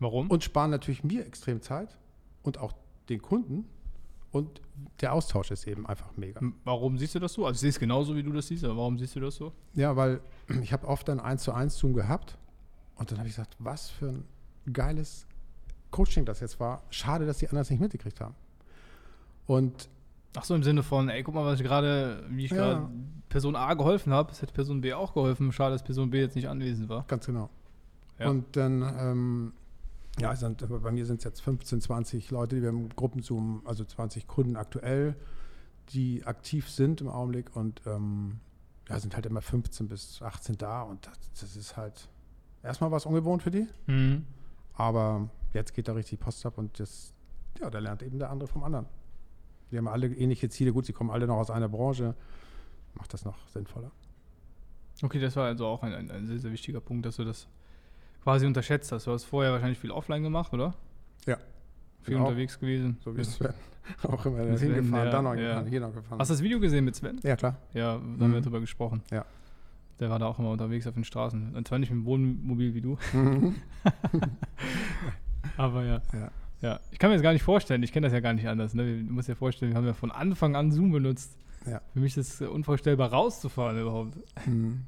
Warum? 0.00 0.28
und 0.28 0.42
sparen 0.42 0.70
natürlich 0.70 1.04
mir 1.04 1.24
extrem 1.26 1.60
Zeit 1.62 1.96
und 2.42 2.58
auch 2.58 2.72
den 3.08 3.22
Kunden. 3.22 3.66
Und 4.30 4.60
der 5.00 5.12
Austausch 5.14 5.50
ist 5.50 5.66
eben 5.66 5.86
einfach 5.86 6.10
mega. 6.16 6.40
Warum 6.64 6.98
siehst 6.98 7.14
du 7.14 7.18
das 7.18 7.32
so? 7.32 7.46
Also 7.46 7.54
ich 7.56 7.60
sehe 7.60 7.70
es 7.70 7.78
genauso, 7.78 8.14
wie 8.14 8.22
du 8.22 8.32
das 8.32 8.46
siehst, 8.48 8.64
aber 8.64 8.76
warum 8.76 8.98
siehst 8.98 9.16
du 9.16 9.20
das 9.20 9.36
so? 9.36 9.52
Ja, 9.74 9.96
weil 9.96 10.20
ich 10.62 10.72
habe 10.72 10.86
oft 10.86 11.08
dann 11.08 11.18
1 11.20 11.42
zu 11.42 11.52
1 11.52 11.76
Zoom 11.78 11.94
gehabt 11.94 12.36
und 12.96 13.10
dann 13.10 13.18
habe 13.18 13.28
ich 13.28 13.34
gesagt, 13.34 13.56
was 13.58 13.88
für 13.90 14.08
ein 14.08 14.24
geiles 14.72 15.26
Coaching 15.90 16.24
das 16.26 16.40
jetzt 16.40 16.60
war. 16.60 16.82
Schade, 16.90 17.24
dass 17.26 17.38
die 17.38 17.46
anderen 17.46 17.62
es 17.62 17.70
nicht 17.70 17.80
mitgekriegt 17.80 18.20
haben. 18.20 18.34
Und 19.46 19.88
Ach 20.36 20.44
so, 20.44 20.54
im 20.54 20.62
Sinne 20.62 20.82
von, 20.82 21.08
ey, 21.08 21.22
guck 21.22 21.34
mal, 21.34 21.44
was 21.46 21.58
ich 21.58 21.66
gerade, 21.66 22.22
wie 22.28 22.44
ich 22.44 22.50
Ja. 22.50 22.56
gerade 22.56 22.88
Person 23.30 23.56
A 23.56 23.72
geholfen 23.74 24.12
habe, 24.12 24.30
es 24.30 24.42
hätte 24.42 24.52
Person 24.52 24.82
B 24.82 24.92
auch 24.92 25.14
geholfen. 25.14 25.50
Schade, 25.52 25.72
dass 25.74 25.82
Person 25.82 26.10
B 26.10 26.20
jetzt 26.20 26.36
nicht 26.36 26.48
anwesend 26.48 26.88
war. 26.90 27.04
ganz 27.08 27.24
genau. 27.26 27.48
Ja. 28.18 28.28
Und 28.28 28.54
dann, 28.56 28.82
ähm, 28.82 29.52
ja, 30.20 30.34
sind, 30.36 30.66
bei 30.82 30.90
mir 30.90 31.06
sind 31.06 31.18
es 31.18 31.24
jetzt 31.24 31.40
15, 31.40 31.80
20 31.80 32.30
Leute, 32.30 32.56
die 32.56 32.62
wir 32.62 32.70
im 32.70 32.88
Gruppenzoom, 32.88 33.62
also 33.64 33.84
20 33.84 34.26
Kunden 34.26 34.56
aktuell, 34.56 35.16
die 35.90 36.24
aktiv 36.26 36.68
sind 36.68 37.00
im 37.00 37.08
Augenblick 37.08 37.54
und 37.56 37.82
ähm, 37.86 38.40
ja, 38.88 38.98
sind 38.98 39.14
halt 39.14 39.26
immer 39.26 39.42
15 39.42 39.88
bis 39.88 40.22
18 40.22 40.56
da 40.58 40.82
und 40.82 41.06
das, 41.06 41.18
das 41.40 41.56
ist 41.56 41.76
halt 41.76 42.08
erstmal 42.62 42.90
was 42.90 43.06
ungewohnt 43.06 43.42
für 43.42 43.50
die. 43.50 43.66
Mhm. 43.86 44.24
Aber 44.74 45.28
jetzt 45.52 45.74
geht 45.74 45.88
da 45.88 45.92
richtig 45.92 46.20
Post 46.20 46.44
ab 46.46 46.58
und 46.58 46.78
das, 46.78 47.12
ja, 47.60 47.70
da 47.70 47.78
lernt 47.78 48.02
eben 48.02 48.18
der 48.18 48.30
andere 48.30 48.48
vom 48.48 48.62
anderen. 48.62 48.86
Die 49.70 49.76
haben 49.76 49.88
alle 49.88 50.06
ähnliche 50.06 50.48
Ziele. 50.48 50.72
Gut, 50.72 50.86
sie 50.86 50.92
kommen 50.92 51.10
alle 51.10 51.26
noch 51.26 51.36
aus 51.36 51.50
einer 51.50 51.68
Branche. 51.68 52.14
Macht 52.94 53.12
das 53.12 53.24
noch 53.24 53.36
sinnvoller. 53.48 53.90
Okay, 55.02 55.20
das 55.20 55.36
war 55.36 55.46
also 55.46 55.66
auch 55.66 55.82
ein, 55.82 55.92
ein, 55.92 56.10
ein 56.10 56.26
sehr, 56.26 56.38
sehr 56.38 56.52
wichtiger 56.52 56.80
Punkt, 56.80 57.06
dass 57.06 57.16
du 57.16 57.24
das 57.24 57.48
quasi 58.22 58.46
unterschätzt 58.46 58.92
hast. 58.92 59.06
Du 59.06 59.12
hast 59.12 59.24
vorher 59.24 59.52
wahrscheinlich 59.52 59.78
viel 59.78 59.90
offline 59.90 60.22
gemacht, 60.22 60.52
oder? 60.52 60.74
Ja. 61.26 61.36
Viel 62.02 62.14
Genau. 62.14 62.26
unterwegs 62.26 62.58
gewesen. 62.58 62.96
So 63.04 63.16
wie 63.16 63.24
Sven. 63.24 63.52
Auch 64.02 64.24
immer 64.26 64.56
Sven, 64.56 64.74
hingefahren, 64.74 65.06
ja, 65.06 65.10
dann 65.12 65.24
noch 65.24 65.34
ja. 65.34 65.48
gefahren, 65.48 65.66
hier 65.66 65.80
noch 65.80 65.94
gefahren. 65.94 66.18
Hast 66.18 66.28
du 66.30 66.34
das 66.34 66.42
Video 66.42 66.60
gesehen 66.60 66.84
mit 66.84 66.94
Sven? 66.94 67.18
Ja, 67.22 67.36
klar. 67.36 67.56
Ja, 67.74 67.94
da 67.94 68.00
haben 68.00 68.18
wir 68.18 68.28
Mhm. 68.28 68.42
drüber 68.42 68.60
gesprochen. 68.60 69.02
Ja. 69.10 69.24
Der 70.00 70.10
war 70.10 70.18
da 70.18 70.26
auch 70.26 70.38
immer 70.38 70.50
unterwegs 70.50 70.86
auf 70.86 70.94
den 70.94 71.04
Straßen. 71.04 71.54
Und 71.56 71.66
zwar 71.66 71.78
nicht 71.78 71.90
mit 71.90 72.00
dem 72.00 72.04
Wohnmobil 72.06 72.72
wie 72.74 72.80
du, 72.80 72.98
aber 75.56 75.84
ja. 75.84 76.00
Ja. 76.12 76.30
Ja, 76.60 76.80
ich 76.90 76.98
kann 76.98 77.10
mir 77.10 77.16
das 77.16 77.22
gar 77.22 77.32
nicht 77.32 77.42
vorstellen. 77.44 77.82
Ich 77.84 77.92
kenne 77.92 78.06
das 78.08 78.12
ja 78.12 78.18
gar 78.20 78.32
nicht 78.32 78.48
anders. 78.48 78.74
Ne? 78.74 79.04
Du 79.04 79.12
musst 79.12 79.28
dir 79.28 79.36
vorstellen, 79.36 79.72
wir 79.72 79.76
haben 79.76 79.86
ja 79.86 79.92
von 79.94 80.10
Anfang 80.10 80.56
an 80.56 80.72
Zoom 80.72 80.90
benutzt. 80.90 81.36
Ja. 81.66 81.80
Für 81.92 82.00
mich 82.00 82.16
ist 82.16 82.40
es 82.40 82.48
unvorstellbar, 82.48 83.12
rauszufahren 83.12 83.80
überhaupt. 83.80 84.16
Mhm. 84.46 84.82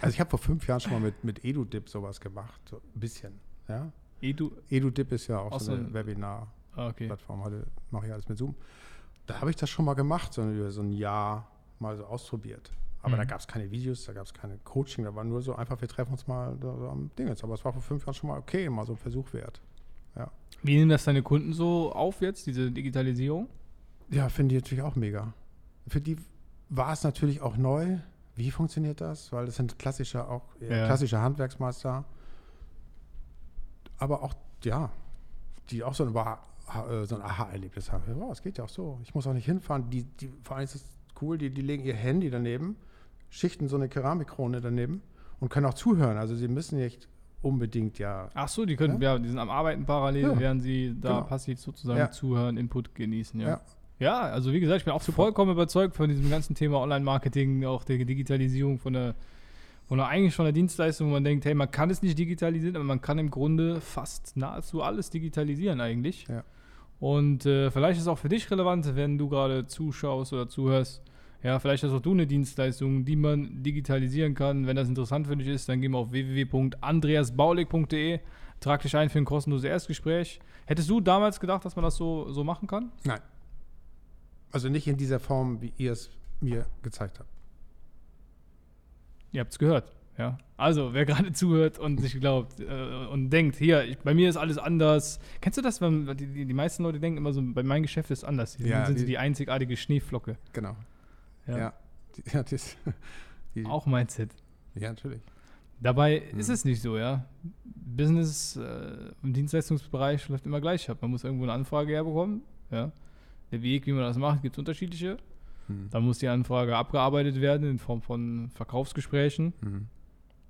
Also 0.00 0.14
ich 0.14 0.20
habe 0.20 0.30
vor 0.30 0.38
fünf 0.38 0.66
Jahren 0.66 0.80
schon 0.80 0.92
mal 0.92 1.00
mit, 1.00 1.24
mit 1.24 1.44
EduDip 1.44 1.88
sowas 1.88 2.20
gemacht. 2.20 2.60
So 2.68 2.76
ein 2.76 3.00
bisschen. 3.00 3.38
Ja? 3.68 3.92
Edu. 4.20 4.50
EduDip 4.68 5.12
ist 5.12 5.26
ja 5.28 5.38
auch 5.38 5.52
Auch 5.52 5.60
so 5.60 5.72
eine 5.72 5.86
ein- 5.86 5.94
Webinar-Plattform. 5.94 7.40
Ah, 7.40 7.46
okay. 7.46 7.54
Heute 7.56 7.66
mache 7.90 8.06
ich 8.06 8.12
alles 8.12 8.28
mit 8.28 8.38
Zoom. 8.38 8.54
Da 9.26 9.40
habe 9.40 9.50
ich 9.50 9.56
das 9.56 9.70
schon 9.70 9.84
mal 9.84 9.94
gemacht, 9.94 10.32
so 10.32 10.42
über 10.42 10.70
so 10.70 10.80
ein 10.82 10.92
Jahr 10.92 11.50
mal 11.78 11.96
so 11.96 12.04
ausprobiert. 12.04 12.72
Aber 13.02 13.14
Mhm. 13.14 13.18
da 13.18 13.24
gab 13.24 13.40
es 13.40 13.46
keine 13.46 13.70
Videos, 13.70 14.04
da 14.04 14.12
gab 14.12 14.26
es 14.26 14.34
keine 14.34 14.58
Coaching, 14.58 15.04
da 15.04 15.14
war 15.14 15.24
nur 15.24 15.40
so 15.40 15.54
einfach, 15.56 15.80
wir 15.80 15.88
treffen 15.88 16.12
uns 16.12 16.26
mal 16.26 16.56
am 16.62 17.10
Ding 17.18 17.28
jetzt. 17.28 17.42
Aber 17.44 17.54
es 17.54 17.64
war 17.64 17.72
vor 17.72 17.80
fünf 17.82 18.04
Jahren 18.04 18.14
schon 18.14 18.28
mal 18.28 18.38
okay, 18.38 18.68
mal 18.68 18.84
so 18.84 18.92
ein 18.92 18.98
Versuch 18.98 19.32
wert. 19.32 19.60
Wie 20.62 20.76
nehmen 20.76 20.90
das 20.90 21.04
deine 21.04 21.22
Kunden 21.22 21.54
so 21.54 21.90
auf 21.92 22.20
jetzt, 22.20 22.46
diese 22.46 22.70
Digitalisierung? 22.70 23.48
Ja, 24.10 24.28
finde 24.28 24.54
ich 24.56 24.62
natürlich 24.62 24.82
auch 24.84 24.94
mega. 24.94 25.32
Für 25.86 26.02
die 26.02 26.16
war 26.68 26.92
es 26.92 27.02
natürlich 27.02 27.40
auch 27.40 27.56
neu. 27.56 27.96
Wie 28.40 28.50
funktioniert 28.50 29.02
das? 29.02 29.32
Weil 29.32 29.44
das 29.44 29.56
sind 29.56 29.78
klassische, 29.78 30.26
auch 30.26 30.42
Ja. 30.60 30.86
klassische 30.86 31.20
Handwerksmeister. 31.20 32.04
Aber 33.98 34.22
auch, 34.22 34.32
ja, 34.64 34.90
die 35.68 35.84
auch 35.84 35.94
so 35.94 36.04
ein, 36.04 36.14
äh, 36.16 37.04
so 37.04 37.16
ein 37.16 37.22
Aha-Erlebnis 37.22 37.92
haben. 37.92 38.02
Ja, 38.18 38.30
es 38.32 38.42
geht 38.42 38.56
ja 38.58 38.64
auch 38.64 38.68
so. 38.70 38.98
Ich 39.02 39.14
muss 39.14 39.26
auch 39.26 39.34
nicht 39.34 39.44
hinfahren. 39.44 39.90
Die, 39.90 40.04
die, 40.04 40.32
vor 40.42 40.56
allem 40.56 40.64
ist 40.64 40.74
es 40.74 40.84
cool, 41.20 41.36
die, 41.36 41.50
die 41.50 41.60
legen 41.60 41.84
ihr 41.84 41.94
Handy 41.94 42.30
daneben, 42.30 42.76
schichten 43.28 43.68
so 43.68 43.76
eine 43.76 43.88
Keramikkrone 43.88 44.60
daneben 44.62 45.02
und 45.38 45.50
können 45.50 45.66
auch 45.66 45.74
zuhören. 45.74 46.16
Also 46.16 46.34
sie 46.34 46.48
müssen 46.48 46.78
nicht 46.78 47.08
unbedingt 47.42 47.98
ja. 47.98 48.30
Ach 48.34 48.48
so, 48.48 48.64
die 48.64 48.76
können, 48.76 49.00
ja, 49.02 49.18
die 49.18 49.28
sind 49.28 49.38
am 49.38 49.50
Arbeiten 49.50 49.84
parallel, 49.84 50.22
Ja. 50.22 50.38
während 50.38 50.62
sie 50.62 50.96
da 50.98 51.08
Genau. 51.16 51.22
passiv 51.26 51.60
sozusagen 51.60 51.98
Ja. 51.98 52.10
zuhören, 52.10 52.56
Input 52.56 52.94
genießen, 52.94 53.38
ja. 53.40 53.60
Ja. 54.00 54.22
also 54.22 54.52
wie 54.52 54.60
gesagt, 54.60 54.80
ich 54.80 54.84
bin 54.84 54.92
auch 54.92 55.02
vollkommen 55.02 55.52
überzeugt 55.52 55.94
von 55.94 56.08
diesem 56.08 56.30
ganzen 56.30 56.54
Thema 56.54 56.80
Online-Marketing, 56.80 57.64
auch 57.64 57.84
der 57.84 57.98
Digitalisierung 57.98 58.78
von 58.78 58.94
der, 58.94 59.14
von 59.86 59.98
der 59.98 60.08
eigentlich 60.08 60.34
von 60.34 60.46
der 60.46 60.52
Dienstleistung, 60.52 61.08
wo 61.08 61.12
man 61.12 61.24
denkt, 61.24 61.44
hey, 61.44 61.54
man 61.54 61.70
kann 61.70 61.90
es 61.90 62.02
nicht 62.02 62.18
digitalisieren, 62.18 62.76
aber 62.76 62.84
man 62.84 63.00
kann 63.00 63.18
im 63.18 63.30
Grunde 63.30 63.80
fast 63.80 64.36
nahezu 64.36 64.82
alles 64.82 65.10
digitalisieren 65.10 65.80
eigentlich. 65.80 66.26
Ja. 66.28 66.44
Und 66.98 67.46
äh, 67.46 67.70
vielleicht 67.70 67.96
ist 67.96 68.02
es 68.02 68.08
auch 68.08 68.18
für 68.18 68.28
dich 68.28 68.50
relevant, 68.50 68.94
wenn 68.94 69.16
du 69.16 69.28
gerade 69.28 69.66
zuschaust 69.66 70.32
oder 70.32 70.48
zuhörst. 70.48 71.02
Ja, 71.42 71.58
vielleicht 71.58 71.82
hast 71.82 71.92
auch 71.92 72.02
du 72.02 72.12
eine 72.12 72.26
Dienstleistung, 72.26 73.06
die 73.06 73.16
man 73.16 73.62
digitalisieren 73.62 74.34
kann. 74.34 74.66
Wenn 74.66 74.76
das 74.76 74.88
interessant 74.88 75.26
für 75.26 75.36
dich 75.36 75.48
ist, 75.48 75.70
dann 75.70 75.80
geh 75.80 75.88
mal 75.88 75.98
auf 75.98 76.12
www.andreasbaulig.de, 76.12 78.20
trag 78.60 78.82
dich 78.82 78.94
ein 78.94 79.08
für 79.08 79.18
ein 79.18 79.24
kostenloses 79.24 79.64
Erstgespräch. 79.64 80.38
Hättest 80.66 80.90
du 80.90 81.00
damals 81.00 81.40
gedacht, 81.40 81.64
dass 81.64 81.76
man 81.76 81.84
das 81.84 81.96
so, 81.96 82.30
so 82.30 82.44
machen 82.44 82.68
kann? 82.68 82.92
Nein. 83.04 83.20
Also 84.52 84.68
nicht 84.68 84.86
in 84.86 84.96
dieser 84.96 85.20
Form, 85.20 85.60
wie 85.62 85.72
ihr 85.76 85.92
es 85.92 86.10
mir 86.40 86.66
gezeigt 86.82 87.18
habt. 87.18 87.28
Ihr 89.32 89.40
habt 89.40 89.52
es 89.52 89.58
gehört. 89.58 89.92
Ja. 90.18 90.38
Also, 90.56 90.92
wer 90.92 91.06
gerade 91.06 91.32
zuhört 91.32 91.78
und 91.78 92.00
sich 92.00 92.18
glaubt 92.20 92.60
äh, 92.60 93.06
und 93.10 93.30
denkt, 93.30 93.56
hier, 93.56 93.84
ich, 93.84 93.98
bei 93.98 94.12
mir 94.12 94.28
ist 94.28 94.36
alles 94.36 94.58
anders. 94.58 95.18
Kennst 95.40 95.56
du 95.58 95.62
das? 95.62 95.80
Wenn, 95.80 96.06
die, 96.16 96.26
die, 96.26 96.44
die 96.46 96.52
meisten 96.54 96.82
Leute 96.82 97.00
denken 97.00 97.16
immer 97.18 97.32
so, 97.32 97.40
bei 97.42 97.62
meinem 97.62 97.82
Geschäft 97.82 98.10
ist 98.10 98.24
anders. 98.24 98.56
Die 98.56 98.64
Ja, 98.68 98.86
sind 98.86 98.98
sie 98.98 99.04
die- 99.04 99.12
die 99.12 99.18
einzigartige 99.18 99.76
Schneeflocke. 99.76 100.36
Genau. 100.52 100.76
Ja. 101.46 101.58
Ja. 101.58 101.72
Die, 102.16 102.22
ja, 102.32 102.42
das, 102.42 102.76
die, 103.54 103.64
Auch 103.64 103.86
Mindset. 103.86 104.30
ja, 104.74 104.90
natürlich. 104.90 105.22
Dabei 105.80 106.22
Mhm. 106.32 106.40
ist 106.40 106.50
es 106.50 106.64
nicht 106.66 106.82
so, 106.82 106.98
ja. 106.98 107.24
Business 107.64 108.56
äh, 108.56 109.12
im 109.22 109.32
Dienstleistungsbereich 109.32 110.28
läuft 110.28 110.44
immer 110.44 110.60
gleich 110.60 110.90
ab. 110.90 110.98
Man 111.00 111.12
muss 111.12 111.24
irgendwo 111.24 111.44
eine 111.44 111.52
Anfrage 111.52 111.92
herbekommen. 111.94 112.42
Ja. 112.70 112.92
Der 113.52 113.62
Weg, 113.62 113.86
wie 113.86 113.92
man 113.92 114.02
das 114.02 114.16
macht, 114.18 114.42
gibt 114.42 114.54
es 114.54 114.58
unterschiedliche. 114.58 115.16
Hm. 115.66 115.88
Dann 115.90 116.04
muss 116.04 116.18
die 116.18 116.28
Anfrage 116.28 116.76
abgearbeitet 116.76 117.40
werden 117.40 117.68
in 117.68 117.78
Form 117.78 118.00
von 118.02 118.50
Verkaufsgesprächen, 118.54 119.52
Hm. 119.62 119.86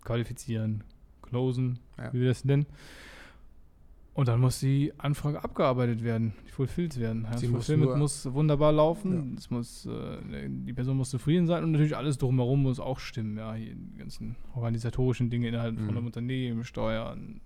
qualifizieren, 0.05 0.85
closen, 1.23 1.79
Ja. 1.99 2.13
wie 2.13 2.21
wir 2.21 2.29
das 2.29 2.45
nennen. 2.45 2.67
Und 4.13 4.27
dann 4.29 4.41
muss 4.41 4.59
die 4.61 4.93
Anfrage 4.99 5.43
abgearbeitet 5.43 6.03
werden, 6.03 6.35
die 6.47 6.51
fulfilled 6.51 6.99
werden. 6.99 7.23
Ja, 7.25 7.31
das 7.31 7.43
muss 7.45 7.51
Fulfillment 7.53 7.91
nur- 7.91 7.99
muss 7.99 8.31
wunderbar 8.33 8.73
laufen, 8.73 9.37
es 9.39 9.51
muss, 9.51 9.87
äh, 9.87 10.19
die 10.49 10.73
Person 10.73 10.97
muss 10.97 11.11
zufrieden 11.11 11.47
sein 11.47 11.63
und 11.63 11.71
natürlich 11.73 11.97
alles 11.97 12.19
drumherum 12.19 12.63
muss 12.65 12.81
auch 12.81 12.99
stimmen. 12.99 13.39
Ja, 13.39 13.55
die 13.55 13.77
ganzen 13.97 14.35
organisatorischen 14.55 15.31
Dinge 15.31 15.49
innerhalb 15.49 15.77
von 15.77 15.85
Mhm. 15.85 15.91
einem 15.97 16.07
Unternehmen, 16.07 16.65
Steuern, 16.65 17.35
Ja. 17.37 17.41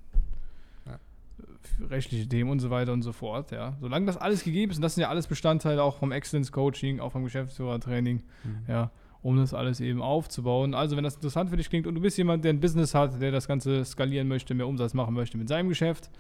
Rechtliche 1.89 2.29
Themen 2.29 2.51
und 2.51 2.61
so 2.61 2.71
weiter 2.71 2.93
und 2.93 3.03
so 3.03 3.13
fort. 3.13 3.51
Ja. 3.51 3.77
Solange 3.81 4.07
das 4.07 4.17
alles 4.17 4.45
gegeben 4.45 4.71
ist, 4.71 4.79
und 4.79 4.83
das 4.83 4.95
sind 4.95 5.03
ja 5.03 5.09
alles 5.09 5.27
Bestandteile 5.27 5.83
auch 5.83 5.97
vom 5.97 6.13
Excellence 6.13 6.53
Coaching, 6.53 7.01
auch 7.01 7.13
vom 7.13 7.25
Geschäftsführertraining, 7.25 8.23
Hm. 8.43 8.57
ja, 8.69 8.91
um 9.23 9.37
das 9.37 9.55
alles 9.55 9.81
eben 9.81 10.03
aufzubauen. 10.03 10.75
Also, 10.75 10.97
wenn 10.97 11.05
das 11.05 11.15
interessant 11.17 11.51
für 11.51 11.57
dich 11.57 11.71
klingt 11.71 11.87
und 11.87 11.95
du 11.95 12.01
bist 12.01 12.19
jemand, 12.19 12.45
der 12.45 12.53
ein 12.53 12.61
Business 12.61 12.95
hat, 12.95 13.21
der 13.21 13.33
das 13.33 13.49
Ganze 13.49 13.85
skalieren 13.85 14.29
möchte, 14.29 14.55
mehr 14.55 14.69
Umsatz 14.69 14.95
machen 14.95 15.15
möchte 15.15 15.39
mit 15.39 15.49
seinem 15.49 15.69
Geschäft, 15.69 16.11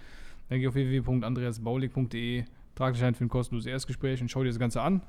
dann 0.48 0.60
geh 0.60 0.68
auf 0.68 0.74
www.andreasbaulig.de, 0.74 2.44
trag 2.74 2.94
dich 2.94 3.04
ein 3.04 3.14
für 3.14 3.24
ein 3.24 3.28
kostenloses 3.28 3.70
Erstgespräch 3.70 4.20
und 4.20 4.30
schau 4.30 4.42
dir 4.42 4.48
das 4.48 4.58
Ganze 4.58 4.80
an. 4.82 5.02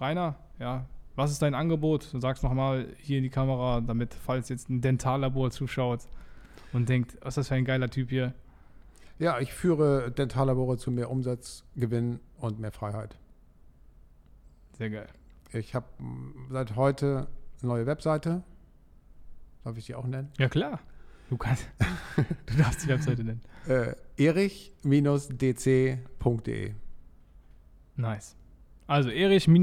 Rainer, 0.00 0.36
ja, 0.58 0.86
was 1.14 1.30
ist 1.30 1.42
dein 1.42 1.54
Angebot? 1.54 2.12
Du 2.12 2.20
sagst 2.20 2.42
nochmal 2.42 2.86
hier 2.98 3.18
in 3.18 3.22
die 3.22 3.30
Kamera, 3.30 3.80
damit, 3.80 4.14
falls 4.14 4.48
jetzt 4.48 4.70
ein 4.70 4.80
Dentallabor 4.80 5.50
zuschaut 5.50 6.00
und 6.72 6.88
denkt, 6.88 7.18
was 7.20 7.32
ist 7.32 7.36
das 7.36 7.48
für 7.48 7.54
ein 7.54 7.64
geiler 7.64 7.90
Typ 7.90 8.08
hier? 8.10 8.32
Ja, 9.22 9.38
ich 9.38 9.52
führe 9.52 10.10
Dentallabore 10.10 10.76
zu 10.78 10.90
mehr 10.90 11.08
Umsatz, 11.08 11.62
Gewinn 11.76 12.18
und 12.38 12.58
mehr 12.58 12.72
Freiheit. 12.72 13.16
Sehr 14.76 14.90
geil. 14.90 15.06
Ich 15.52 15.76
habe 15.76 15.86
seit 16.50 16.74
heute 16.74 17.28
eine 17.60 17.68
neue 17.68 17.86
Webseite. 17.86 18.42
Darf 19.62 19.76
ich 19.76 19.86
die 19.86 19.94
auch 19.94 20.08
nennen? 20.08 20.32
Ja, 20.38 20.48
klar. 20.48 20.80
Du 21.30 21.36
kannst. 21.36 21.68
du 22.46 22.56
darfst 22.56 22.82
die 22.82 22.88
Webseite 22.88 23.22
nennen. 23.22 23.42
Äh, 23.68 23.94
erich-dc.de. 24.16 25.14
Nice. 27.94 28.34
Also 28.88 29.08
erich-dc.de, 29.08 29.56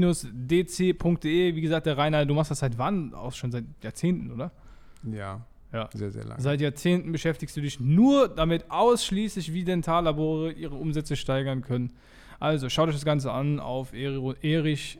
wie 1.54 1.60
gesagt, 1.60 1.84
der 1.84 1.98
Rainer, 1.98 2.24
du 2.24 2.32
machst 2.32 2.50
das 2.50 2.60
seit 2.60 2.78
wann? 2.78 3.12
Auch 3.12 3.34
schon 3.34 3.52
seit 3.52 3.66
Jahrzehnten, 3.82 4.30
oder? 4.30 4.52
Ja, 5.02 5.44
Ja. 5.72 5.88
sehr, 5.92 6.10
sehr 6.10 6.24
lange. 6.24 6.40
Seit 6.40 6.60
Jahrzehnten 6.60 7.12
beschäftigst 7.12 7.56
du 7.56 7.60
dich 7.60 7.78
nur 7.80 8.28
damit 8.28 8.70
ausschließlich, 8.70 9.52
wie 9.52 9.64
Dentallabore 9.64 10.52
ihre 10.52 10.74
Umsätze 10.74 11.16
steigern 11.16 11.62
können. 11.62 11.92
Also 12.40 12.68
schaut 12.70 12.88
euch 12.88 12.94
das 12.94 13.04
Ganze 13.04 13.30
an 13.32 13.60
auf 13.60 13.92
erich-dc.de. 13.92 14.96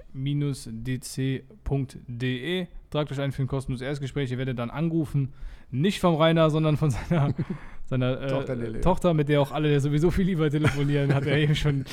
Tragt 2.90 3.12
euch 3.12 3.20
ein 3.20 3.32
für 3.32 3.42
ein 3.42 3.48
kostenloses 3.48 3.86
Erstgespräch. 3.86 4.30
Ihr 4.30 4.38
werdet 4.38 4.58
dann 4.58 4.68
angerufen. 4.70 5.32
Nicht 5.70 6.00
vom 6.00 6.16
Rainer, 6.16 6.50
sondern 6.50 6.76
von 6.76 6.90
seiner, 6.90 7.32
seiner 7.86 8.20
äh, 8.20 8.26
Tochter. 8.28 8.80
Tochter, 8.80 9.14
mit 9.14 9.30
der 9.30 9.40
auch 9.40 9.52
alle 9.52 9.80
sowieso 9.80 10.10
viel 10.10 10.26
lieber 10.26 10.50
telefonieren, 10.50 11.14
hat 11.14 11.24
er 11.26 11.38
eben 11.38 11.54
schon 11.54 11.84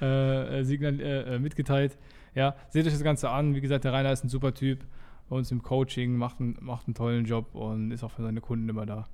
äh, 0.00 0.62
signal, 0.62 1.00
äh, 1.00 1.34
äh, 1.34 1.38
mitgeteilt. 1.38 1.96
Ja, 2.34 2.54
seht 2.68 2.86
euch 2.86 2.92
das 2.92 3.02
Ganze 3.02 3.30
an. 3.30 3.54
Wie 3.56 3.60
gesagt, 3.60 3.84
der 3.84 3.92
Rainer 3.92 4.12
ist 4.12 4.24
ein 4.24 4.28
super 4.28 4.54
Typ 4.54 4.84
bei 5.28 5.36
uns 5.36 5.50
im 5.50 5.62
Coaching, 5.62 6.16
macht, 6.16 6.40
einen- 6.40 6.56
macht 6.60 6.86
einen 6.86 6.94
tollen 6.94 7.24
Job 7.24 7.54
und 7.54 7.90
ist 7.90 8.02
auch 8.04 8.10
für 8.10 8.22
seine 8.22 8.40
Kunden 8.40 8.68
immer 8.68 8.86
da. 8.86 9.06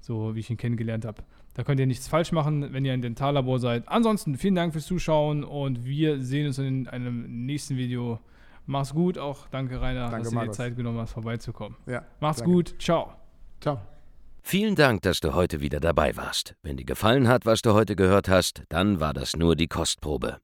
So 0.00 0.34
wie 0.34 0.40
ich 0.40 0.50
ihn 0.50 0.56
kennengelernt 0.56 1.04
habe. 1.04 1.22
Da 1.54 1.62
könnt 1.62 1.80
ihr 1.80 1.86
nichts 1.86 2.08
falsch 2.08 2.32
machen, 2.32 2.72
wenn 2.72 2.84
ihr 2.84 2.92
ein 2.92 3.00
Dentallabor 3.00 3.58
seid. 3.58 3.88
Ansonsten 3.88 4.36
vielen 4.36 4.54
Dank 4.56 4.72
fürs 4.72 4.86
Zuschauen 4.86 5.44
und 5.44 5.84
wir 5.84 6.20
sehen 6.22 6.46
uns 6.48 6.58
in 6.58 6.88
einem 6.88 7.46
nächsten 7.46 7.76
Video. 7.76 8.18
Mach's 8.66 8.92
gut, 8.92 9.18
auch 9.18 9.46
danke 9.48 9.80
Rainer, 9.80 10.10
Danke, 10.10 10.24
dass 10.24 10.32
du 10.32 10.40
dir. 10.40 10.50
Zeit 10.52 10.76
genommen 10.76 10.98
hast, 10.98 11.12
vorbeizukommen. 11.12 11.76
Ja, 11.86 12.04
Mach's 12.20 12.38
danke. 12.38 12.52
gut, 12.52 12.74
ciao. 12.78 13.12
Ciao. 13.60 13.80
Vielen 14.42 14.74
Dank, 14.74 15.00
dass 15.02 15.20
du 15.20 15.32
heute 15.32 15.60
wieder 15.60 15.80
dabei 15.80 16.16
warst. 16.16 16.54
Wenn 16.62 16.76
dir 16.76 16.84
gefallen 16.84 17.28
hat, 17.28 17.46
was 17.46 17.62
du 17.62 17.72
heute 17.72 17.96
gehört 17.96 18.28
hast, 18.28 18.62
dann 18.68 19.00
war 19.00 19.14
das 19.14 19.36
nur 19.36 19.56
die 19.56 19.68
Kostprobe. 19.68 20.43